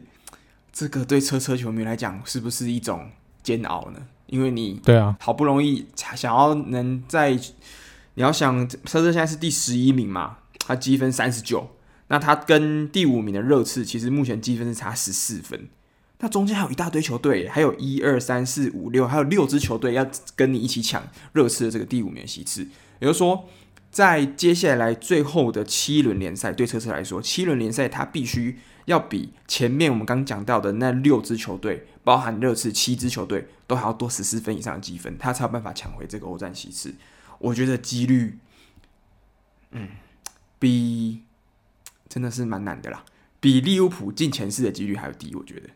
[0.77, 3.09] 这个对车车球迷来讲是不是一种
[3.41, 3.99] 煎熬呢？
[4.27, 7.31] 因为你对啊，好不容易想要能在，
[8.13, 11.67] 你要想车车现在是第十一名嘛，他积分三十九，
[12.09, 15.67] 那他跟第五名的热刺其实目前积分是差十四分，
[16.19, 20.05] 那中间还有一大堆球队，还有一二三四五六，还有六支球队要
[20.35, 21.01] 跟你一起抢
[21.33, 22.61] 热刺的这个第五名席次，
[22.99, 23.49] 也就是说，
[23.89, 28.59] 在接下来最后的七轮联赛，对车车来说，七轮联赛他必须。
[28.87, 36.95] 要比前面我们刚讲到的那六支球队，包含热刺七支球队，都还要多十四分以上的积分，他才有办法抢回这个欧战席次。
[37.39, 38.37] 我觉得几率，
[39.71, 39.89] 嗯，
[40.57, 41.21] 比
[42.07, 43.03] 真的是蛮难的啦，
[43.41, 45.35] 比利物浦进前四的几率还要低。
[45.35, 45.69] 我觉得，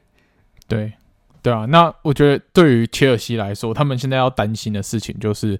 [0.69, 0.93] 对，
[1.41, 1.65] 对啊。
[1.65, 5.59] 那我觉得对于切尔西来说，他们现在要担心的事情就是，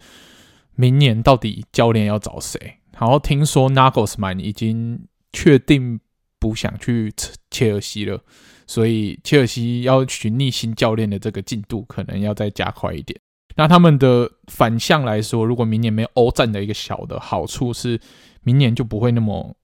[0.75, 2.77] 明年到底教练要找谁？
[2.97, 5.99] 然后听说 Nagelsmann 已经确定。
[6.41, 7.13] 不想去
[7.51, 8.19] 切尔西了，
[8.65, 13.15] 所以切尔西要寻觅新教练的这个进度可能要再加快一点。
[13.55, 18.01] 那他们的反向来说，如果明年没有欧战的一个小的好处是，
[18.41, 19.55] 明年就不会那么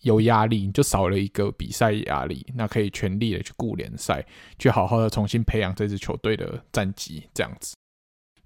[0.00, 4.26] 有压力，就少了一个比赛压力，那可以全力的去顾联赛，
[4.58, 7.76] 去好好的重新培养这支球队的战绩，这样子。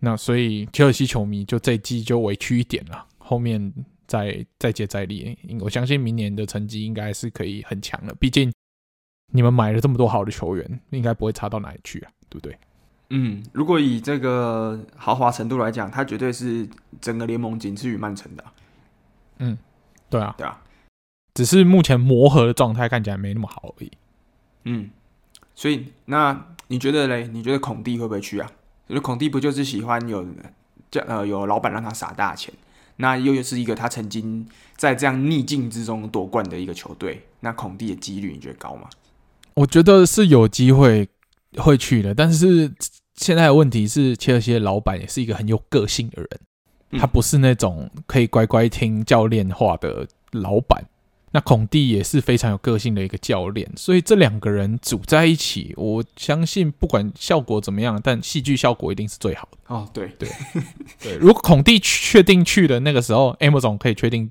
[0.01, 3.73] 那所以切尔西球迷就这季就委屈一点了，后面。
[4.09, 8.15] 再再接再厉，我相信明年的成绩应该是可以很强的。
[8.15, 8.51] 毕竟
[9.33, 12.59] 你们买了这么多好的球员，应该不会差到哪里去啊，对不对？
[13.11, 16.69] 嗯，如果以这个豪华程度来讲，他绝对是
[17.01, 18.45] 整个联盟仅次于曼城的。
[19.39, 19.57] 嗯，
[20.11, 20.61] 对啊，对啊，
[21.35, 23.93] 只是目前磨合的状态看起来没那么好而已。
[24.65, 24.91] 嗯，
[25.55, 27.29] 所以那你觉得嘞？
[27.29, 28.51] 你觉得孔蒂会不会去啊？
[28.87, 30.27] 因为孔蒂不就是喜欢有
[30.91, 32.53] 这呃有老板让他撒大钱？
[32.99, 34.47] 那又又是一个他曾经
[34.77, 38.89] 在这样逆境之中夺冠的一个球队，那孔蒂的几率你觉得高吗？
[39.55, 41.09] 我觉得是有机会
[41.57, 42.73] 会去的，但是
[43.15, 50.85] 现在的问题是，切尔西的老板也是一个很有个性的人，他不是那种可以乖乖听教练话的老板。
[51.33, 59.59] 那孔蒂也是非常有个性的一个教练，所以这两个人组在一起，我相信不管效果怎么样，但戏剧效果一定是最好的。
[59.75, 60.29] 哦，对对
[61.03, 64.31] 对，如果孔蒂确定去的那个时候，M 总可以确定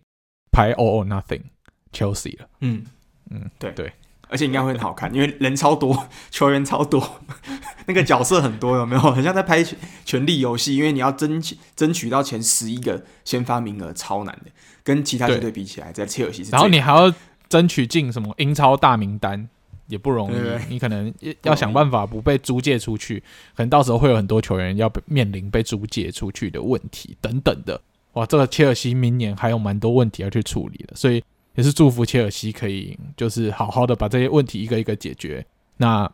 [0.51, 1.43] 排 All or Nothing
[1.91, 2.47] Chelsea 了。
[2.61, 2.85] 嗯
[3.29, 3.91] 嗯，对对。
[4.29, 7.21] 而且应该会很好看，因为人超多，球员超多，
[7.87, 8.99] 那个角色很多，有没有？
[8.99, 9.65] 很像在拍
[10.03, 14.51] 权力游戏，因为你要争取争取到前十一个先发名额，超难的，
[14.87, 16.51] 跟其他球队比起来，在切尔西是。
[16.51, 17.13] 然后你还要
[17.49, 19.45] 争取进什么英超大名单，
[19.87, 20.33] 也不容易。
[20.33, 21.13] 对对对，你可能
[21.43, 23.19] 要想办法不被租借出去，
[23.53, 27.81] 可能到时候会有很多球员要面临被租借出去的问题等等的。
[28.13, 31.21] 哇，这个切尔西明年还有蛮多问题要去处理的，所以。
[31.57, 35.43] 也是祝福切尔西可以就是好好的把这些问题一个一个解决。
[35.77, 36.07] 那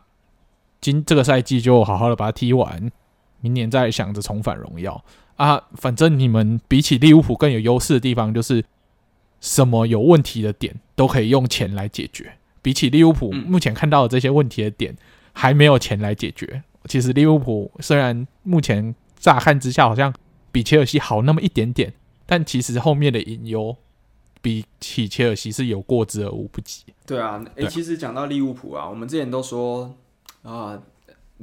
[0.80, 2.90] 今这个赛季就好好的把它踢完，
[3.44, 5.04] 明年再想着重返荣耀
[5.36, 5.62] 啊。
[5.74, 8.64] 反正你们比起利物浦更有优势的地方，就是
[9.40, 12.32] 什么有问题的点都可以用钱来解决。
[12.62, 14.96] 比起利物浦目前看到的这些问题的点，
[15.34, 16.62] 还没有钱来解决。
[16.86, 20.12] 其实利物浦虽然目前乍看之下好像
[20.50, 21.92] 比切尔西好那么一点点，
[22.24, 23.76] 但其实后面的隐忧。
[24.42, 26.84] 比起切尔西是有过之而无不及。
[27.06, 29.94] 对啊，诶、欸，其实讲到利物浦啊，我们之前都说
[30.42, 30.78] 啊，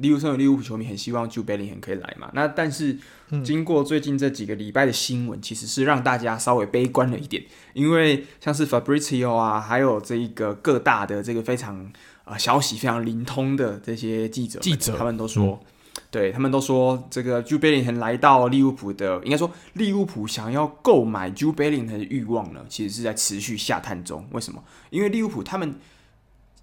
[0.02, 2.30] 利物浦有利物浦球迷很希望 Bellingham 可以来嘛。
[2.34, 2.98] 那但是
[3.42, 7.42] 经过最近这几个礼拜的新闻，其实是让大家稍微悲观了一点，
[7.72, 11.82] 因为像是 Fabrizio 啊，还有这一个各大的这个非常
[12.24, 15.58] 啊、呃、消息非常灵通的这些记者，记者他们都说。
[15.62, 15.66] 嗯
[16.10, 24.26] 对，他们都说，这个 Bellingham 来到利物浦的，应该说利物浦想要购买 Bellingham 的欲望呢，其实是在持续下探中。
[24.30, 24.62] 为什么？
[24.90, 25.74] 因为利物浦他们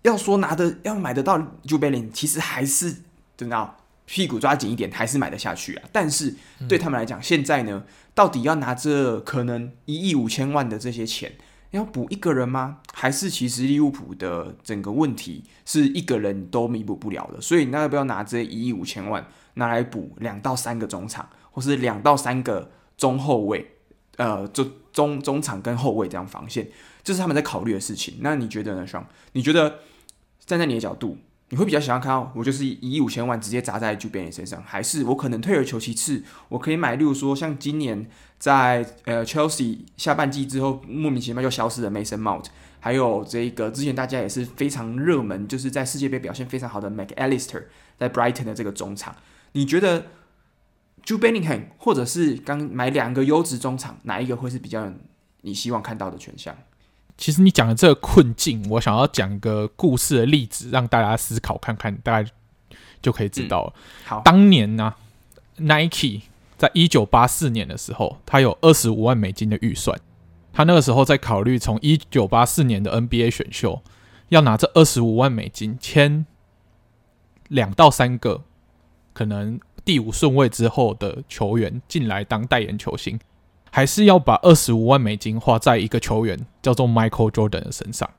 [0.04, 2.96] 要说拿的要买得到 Bellingham，其实还是
[3.40, 5.88] 等到屁股抓紧一点，还是买得下去啊。
[5.94, 6.36] 但是
[6.68, 11.32] 对他们来讲，现在呢，到底要拿这可能一亿五千万的这些钱，
[11.72, 12.80] 要补一个人吗？
[12.94, 17.40] 还是其实利物浦的整个问题是一个人都弥补不了的？
[17.40, 23.76] 所以那要不要拿这一亿五千万拿来补两到三个中场，或是两到三个中后卫？
[24.18, 26.68] 呃，中中中场跟后卫这样防线，
[27.04, 28.16] 这是他们在考虑的事情。
[28.20, 29.80] 那你觉得呢双你觉得
[30.46, 31.18] 站在你的角度？
[31.50, 42.46] 你会比较想要看到我就是一亿五千万直接砸在 j u b a n 身上，还是我可能退而求其次，我可以买，例如说像今年在呃 Chelsea 下半季之后莫名其妙就消失的 Mason Mount，
[42.80, 47.64] 还有这个之前大家也是非常热门，就是在世界杯表现非常好的 Mac Allister
[47.98, 49.16] 在 Brighton 的这个中场，
[49.54, 50.06] 你觉得
[51.04, 54.94] Jude Bellingham 或者是刚买两个优质中场，哪一个会是比较
[55.42, 56.56] 你希望看到的选项？
[57.20, 62.32] 其实你讲的这个困境，我想要讲一个故事的例子，让大家思考看看，大概
[63.02, 63.74] 就可以知道了。
[63.76, 64.98] 嗯、好，当年呢、啊
[65.58, 66.22] ，Nike
[66.58, 70.00] 在一九八四年的时候，他有二十五万美金的预算，
[70.54, 73.82] 他那个时候在考虑从一九八四年的 NBA 选秀，
[74.30, 76.26] 要拿这二十五万美金签
[77.50, 78.44] 两到三个
[79.12, 83.20] 可能第五顺位之后的球员进来当代言球星。
[83.72, 88.10] 还是要把二十五万美金花在一个球员叫做 Michael Jordan 的身上。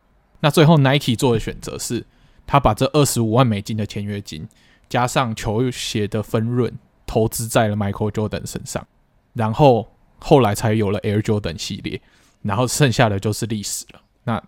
[0.40, 2.06] 那最后 Nike 做的选择是，
[2.46, 4.48] 他把这二十五万美金的签约金
[4.88, 6.72] 加上球鞋的分润
[7.06, 8.86] 投资在了 Michael Jordan 身上，
[9.34, 9.88] 然后
[10.18, 12.00] 后来才有了 Air Jordan 系列，
[12.42, 14.00] 然后剩下的就是历史了。
[14.24, 14.42] 那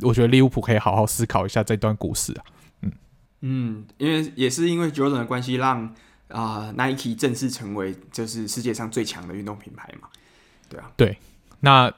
[0.00, 2.44] 我觉得利物浦可以好好思考一下这段故事啊。
[2.82, 2.92] 嗯
[3.40, 5.94] 嗯，因为也是因为 Jordan 的关系让。
[6.32, 10.08] 啊、，Nike 正式成为就是世界上最强的运动品牌嘛？
[10.68, 11.18] 对啊，对。
[11.60, 11.92] 那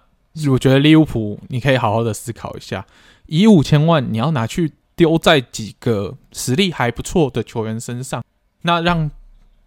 [0.50, 2.84] 我觉得利物浦，你可以好好的思考一下，
[3.26, 8.24] 一亿五千万你要拿去丢在几个实力还不错的球员身上，
[8.62, 9.10] 那让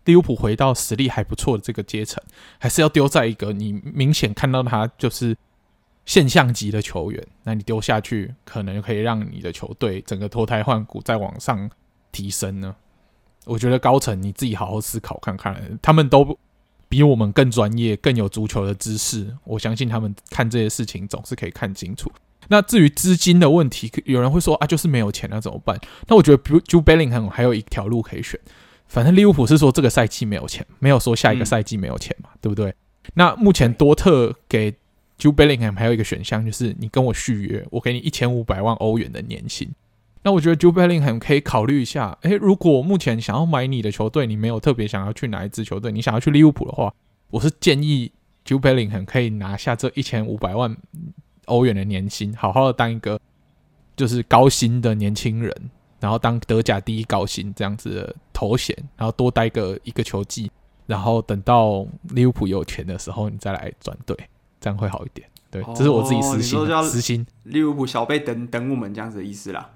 [0.05, 2.21] 利物浦回到实力还不错的这个阶层，
[2.59, 5.35] 还是要丢在一个你明显看到他就是
[6.05, 11.69] 现象级的球员，那你丢下去，可能可以让你的球队整个脱胎换骨，再往上
[12.11, 12.75] 提升呢？
[13.47, 16.37] 我觉得高层你自己好好思考看看，他们都
[16.89, 19.27] 比我们更专业，更有足球的知识。
[19.43, 22.11] 我相信他们看这些事情总是可以看清楚。
[22.49, 25.77] 那至于资金的问题，有人会说啊，就是没有钱，那怎么办？
[26.07, 28.39] 那我觉得，Jude Bellingham 还有一条路可以选。
[28.87, 32.73] 反正利物浦是说这个赛季没有钱，没有说下一个赛季没有钱嘛，嗯、对不对？
[33.15, 34.71] 那目前多特给
[35.19, 39.69] Jude Bellingham 还有一个选项，就是你跟我续约，我给你一千五百万欧元的年薪。
[40.27, 42.17] 那我觉得 Jude Bellingham 可以考虑一下。
[42.23, 46.93] 诶，如果目前想要买你的球队，你没有特别想要去哪一支球队，你想要去利物浦的话，
[47.29, 48.11] 我是建议
[48.45, 50.75] Jude Bellingham 可以拿下这一千五百万
[51.45, 53.17] 欧元的年薪，好好的当一个
[53.95, 55.55] 就是高薪的年轻人，
[56.01, 60.51] 然后当德甲第一高薪这样子的头衔，然后多待个一个球季，
[60.87, 64.13] 然后等到利物浦有钱的时候，你再来转队，
[64.59, 65.25] 这样会好一点。
[65.49, 67.25] 对，这是我自己私心，私心。
[67.43, 69.69] 利物浦小贝等等我们这样子的意思啦。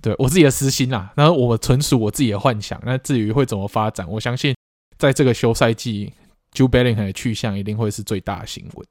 [0.00, 2.80] 对我自己的私心啦，然后我纯属我自己的幻想。
[2.84, 4.54] 那至于会怎么发展，我相信
[4.96, 6.12] 在这个休赛季
[6.52, 8.86] j u b e l l i n g 的去向一定会是最大的新闻。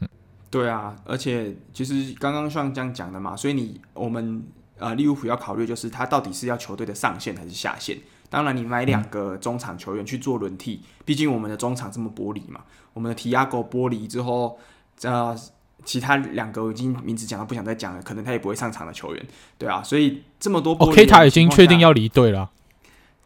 [0.00, 0.08] 嗯，
[0.50, 4.42] 对啊，而且其实刚刚像这样讲的嘛，所以你我们
[4.78, 7.98] 呃利物浦要考虑就是他到底是要球队的上限还是下限。
[8.30, 12.60] 当然，你买两个中场球员去做轮替，嗯、毕竟我们的中场这么玻璃嘛，
[12.92, 14.58] 我们的提亚戈玻璃之后，
[15.02, 15.36] 呃。
[15.84, 19.26] 其他两个我已经名字讲到，不想再讲了，可能他也不会上场的球员，
[19.58, 22.50] 对啊，所以这么多 OK，他已经确定要离队了，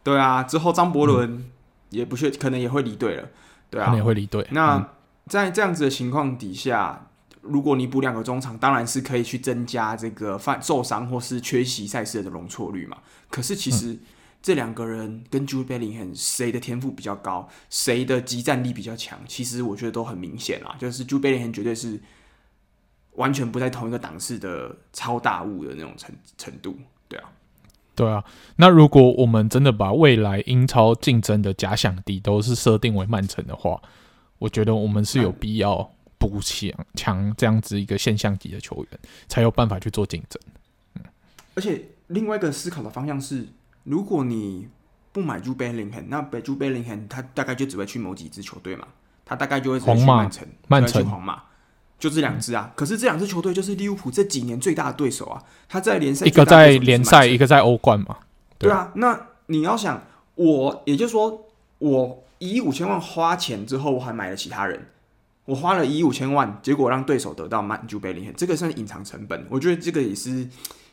[0.03, 1.45] 对啊，之后张伯伦
[1.89, 3.29] 也不确，可能也会离队了，
[3.69, 4.47] 对啊，可能也会离队。
[4.51, 4.89] 那
[5.27, 7.07] 在这样子的情况底下，
[7.41, 12.97] 如果你补两个中场，当然是可以去增加这个犯受伤或是缺席赛事的容错率嘛。
[13.29, 13.97] 可是其实
[14.41, 21.99] 这两个人跟 Jude Bellingham 谁的天赋比较高，谁的集战力比较强，其实我觉得都很明显啦，就是 Jude Bellingham 绝对是。
[23.17, 27.29] 完全不在同一个档次的超大物的那种程程度，对啊，
[27.95, 28.23] 对啊。
[28.55, 33.81] 那如果我们真的把未来英超竞争的假想敌都是设定为曼城的话，
[34.37, 40.39] 我觉得我们是有必要补强强这样子一个现象级的球员，才有办法去做竞争。
[40.93, 41.01] 嗯，
[41.55, 43.47] 而且另外一个思考的方向是，
[43.83, 44.67] 如果你
[45.11, 48.87] 不买 Jude Bellingham，那 Jude Bellingham 他大概就只会去某几支球队嘛，
[49.25, 51.41] 他大概就会去曼城、曼城、皇马。
[51.99, 55.43] 就这两支啊，可是这两支球队就是利物浦这几年最大的对手啊。
[55.67, 58.17] 他在联赛一个在联赛，一个在欧冠嘛。
[58.57, 60.03] 对啊，那你要想，
[60.35, 61.47] 我也就是说，
[61.79, 64.87] 我一亿五千万花钱之后，我还买了其他人。
[65.45, 69.47] 我花了一亿五千万，结果让对手得到曼朱贝林，这个算隐藏成本。
[69.49, 70.47] 我觉得这个也是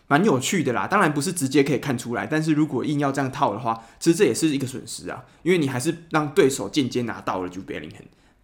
[0.07, 0.87] 蛮有趣的啦。
[0.87, 7.91] 当然不是直接可以看出来，但是如果硬要这样套的话，其实这也是一个损失啊，因为你还是让对手间接拿到了朱贝林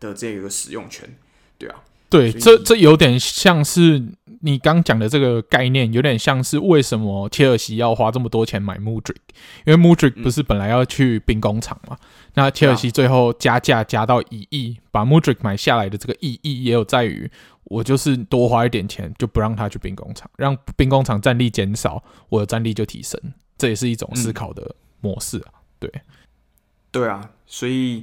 [0.00, 1.08] 的这个使用权，
[1.56, 1.76] 对啊。
[2.10, 4.04] 对，这这有点像是
[4.40, 9.14] 你刚讲的这个概念，有点像是为什么切尔西要花这么多钱买 Mudryk，
[9.64, 11.96] 因为 Mudryk 不是本来要去兵工厂嘛？
[12.00, 17.30] 嗯、那切尔西最后加价加到一亿，把 Mudryk 买下来的这个意义也有在于，
[17.62, 23.20] 我就是多花一点钱，就不让他去兵工厂，让兵工厂战力减少，我的战力就提升，
[23.56, 25.46] 这也是一种思考的模式啊。
[25.46, 25.92] 嗯、对，
[26.90, 28.02] 对啊，所以。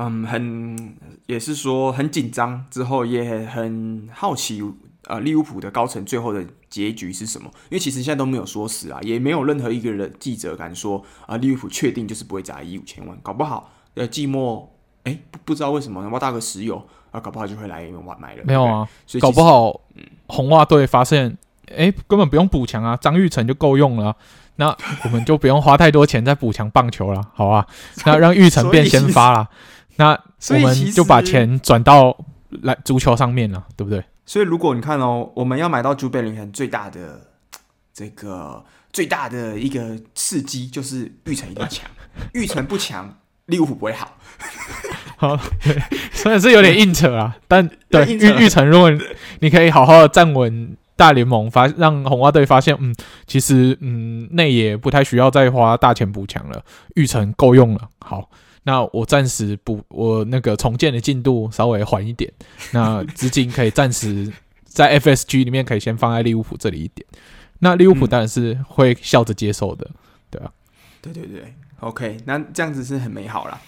[0.00, 0.96] 嗯，很
[1.26, 4.62] 也是说很紧张，之后也很好奇，
[5.08, 7.50] 呃，利物浦的高层最后的结局是什么？
[7.68, 14.66] 因为其实现在都没有说死啊，也没有任何一个人记者敢说啊，利物浦确定就是不会砸一亿五千万，搞不好呃寂寞，
[15.02, 16.80] 哎，不不知道为什么挖大个石油
[17.10, 18.42] 啊，搞不好就会来买买了。
[18.44, 21.36] 没有啊，所以搞不好，嗯，红袜队发现，
[21.74, 24.14] 哎，根本不用补强啊，张玉成就够用了，
[24.56, 27.66] 那我们就不用花太多钱在补强棒球了，好啊？
[28.06, 29.48] 那让玉成变先发了。
[29.98, 30.18] 那
[30.54, 32.16] 我们就把钱转到
[32.62, 34.02] 来足球上面了，对不对？
[34.24, 37.20] 所以如果你看哦，我们要买到朱贝林肯最大的
[37.92, 41.90] 这个最大的一个刺激就是玉成一定要强，
[42.32, 44.16] 玉成不强，利物浦不会好。
[45.18, 45.36] 好，
[46.12, 48.88] 虽然是有点硬扯啊，但 对玉玉成，如果
[49.40, 52.94] 你可以好好的站稳大联盟，发让红袜队发现，嗯，
[53.26, 56.62] 其实嗯内也不太需要再花大钱补强了，
[56.94, 58.30] 玉成够用了，好。
[58.68, 62.30] 那我暂时不我那个重建的进度稍微缓一点，
[62.70, 64.30] 那资金可以暂时
[64.64, 67.06] 在 FSG 里面可以先放在利物浦这里一点，
[67.60, 69.96] 那利物浦当然是会笑着接受的，嗯、
[70.32, 70.52] 对啊，
[71.00, 73.58] 对对对，OK，那这样子是很美好啦，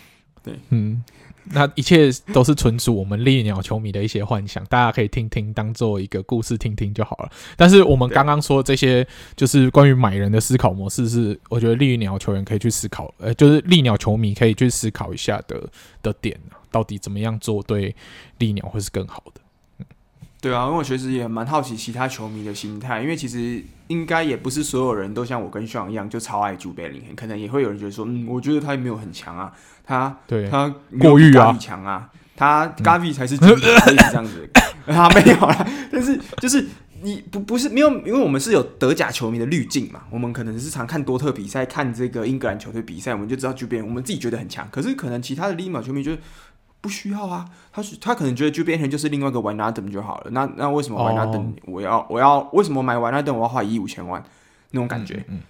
[0.45, 1.03] 对，嗯。
[1.45, 7.31] 那一切都是纯属我们绿鸟球迷的一些幻想，大家可以听听，当做一个故事听听就好了。
[7.57, 15.61] 但是我们刚刚说这些，就是关于买人的思考模式，是我觉得绿鸟球员可以去思考，呃，就是利鸟球迷可以去思考一下的
[16.03, 16.39] 的点，
[16.71, 17.95] 到底怎么样做对
[18.39, 19.41] 利鸟会是更好的。
[20.43, 29.53] 对啊，因为我确实也蛮好奇其他球迷的心态，因为其实应该也不是所有人都像我跟炫一样就超爱朱贝林，可能也会有人觉得说，嗯，我觉得他也没有很强啊，
[29.85, 34.49] 他对他过誉啊，强啊，他 Gavi 才是经典，可以这样子，
[34.87, 36.67] 他、 啊、没有啦，但是就是
[37.03, 46.17] 你不不是没有，因为我们是有德甲球迷的滤镜嘛，我们可能是常看多特比赛，看这个英格兰球队比赛，我们就知道朱贝林，我们自己觉得很强，可是可能其他的利物浦球迷就。
[46.81, 50.31] 不需要啊，他是他可能觉得就变成就是另外一个 Wijnaldum 就好了。
[50.31, 52.11] 那那为什么 Wijnaldum 我要、oh.
[52.11, 54.25] 我要为什么买 Wijnaldum 我要花一亿五千万
[54.71, 55.17] 那种感觉？
[55.29, 55.41] 嗯，嗯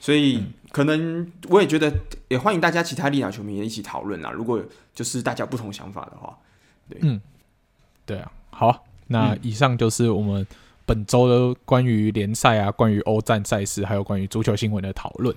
[0.00, 1.92] 所以、嗯、可能我也觉得
[2.28, 4.30] 也欢迎大家其他利鸟球迷也一起讨论啊。
[4.30, 4.62] 如果
[4.94, 6.38] 就是大家不同想法的话，
[6.88, 7.20] 对，嗯，
[8.06, 10.46] 对啊，好，那以上就是我们
[10.86, 15.36] 本周的关于联赛啊、关于欧战赛事还有关于足球新闻的讨论。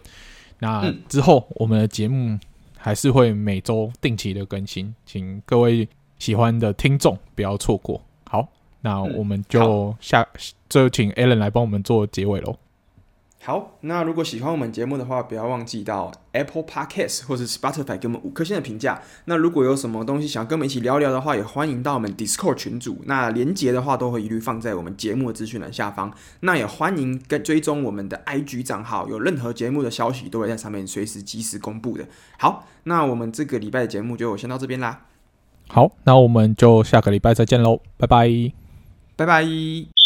[0.60, 2.40] 那之后我们的节目。
[2.78, 5.88] 还是会每周定期的更新，请各位
[6.20, 8.02] 喜欢的听众不要错过。
[8.30, 8.48] 好，
[8.82, 12.58] 那我们就下、嗯、就请 Alan 来帮我们做结尾喽。
[13.48, 19.02] 好，那如果喜欢我们节目的话，不要忘记到 Apple Podcast 或者 Spotify 给我们五颗星的评价。
[19.24, 23.02] 那如果有什么东西想跟我们一起聊聊的话，也欢迎到我们 Discord 群组。
[23.06, 26.14] 那连接的话都会一律放在我们节目的资讯栏下方。
[26.42, 32.06] 那也欢迎跟追踪我们的 IG 账号，有任何节目的消息都会在上面随时及时公布的。
[32.38, 35.06] 好，那我们这个礼拜的节目就先到这边啦。
[35.70, 38.30] 好，那我们就下个礼拜再见喽，拜拜，
[39.16, 39.97] 拜拜。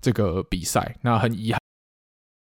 [0.00, 1.60] 这个比赛，那很遗憾。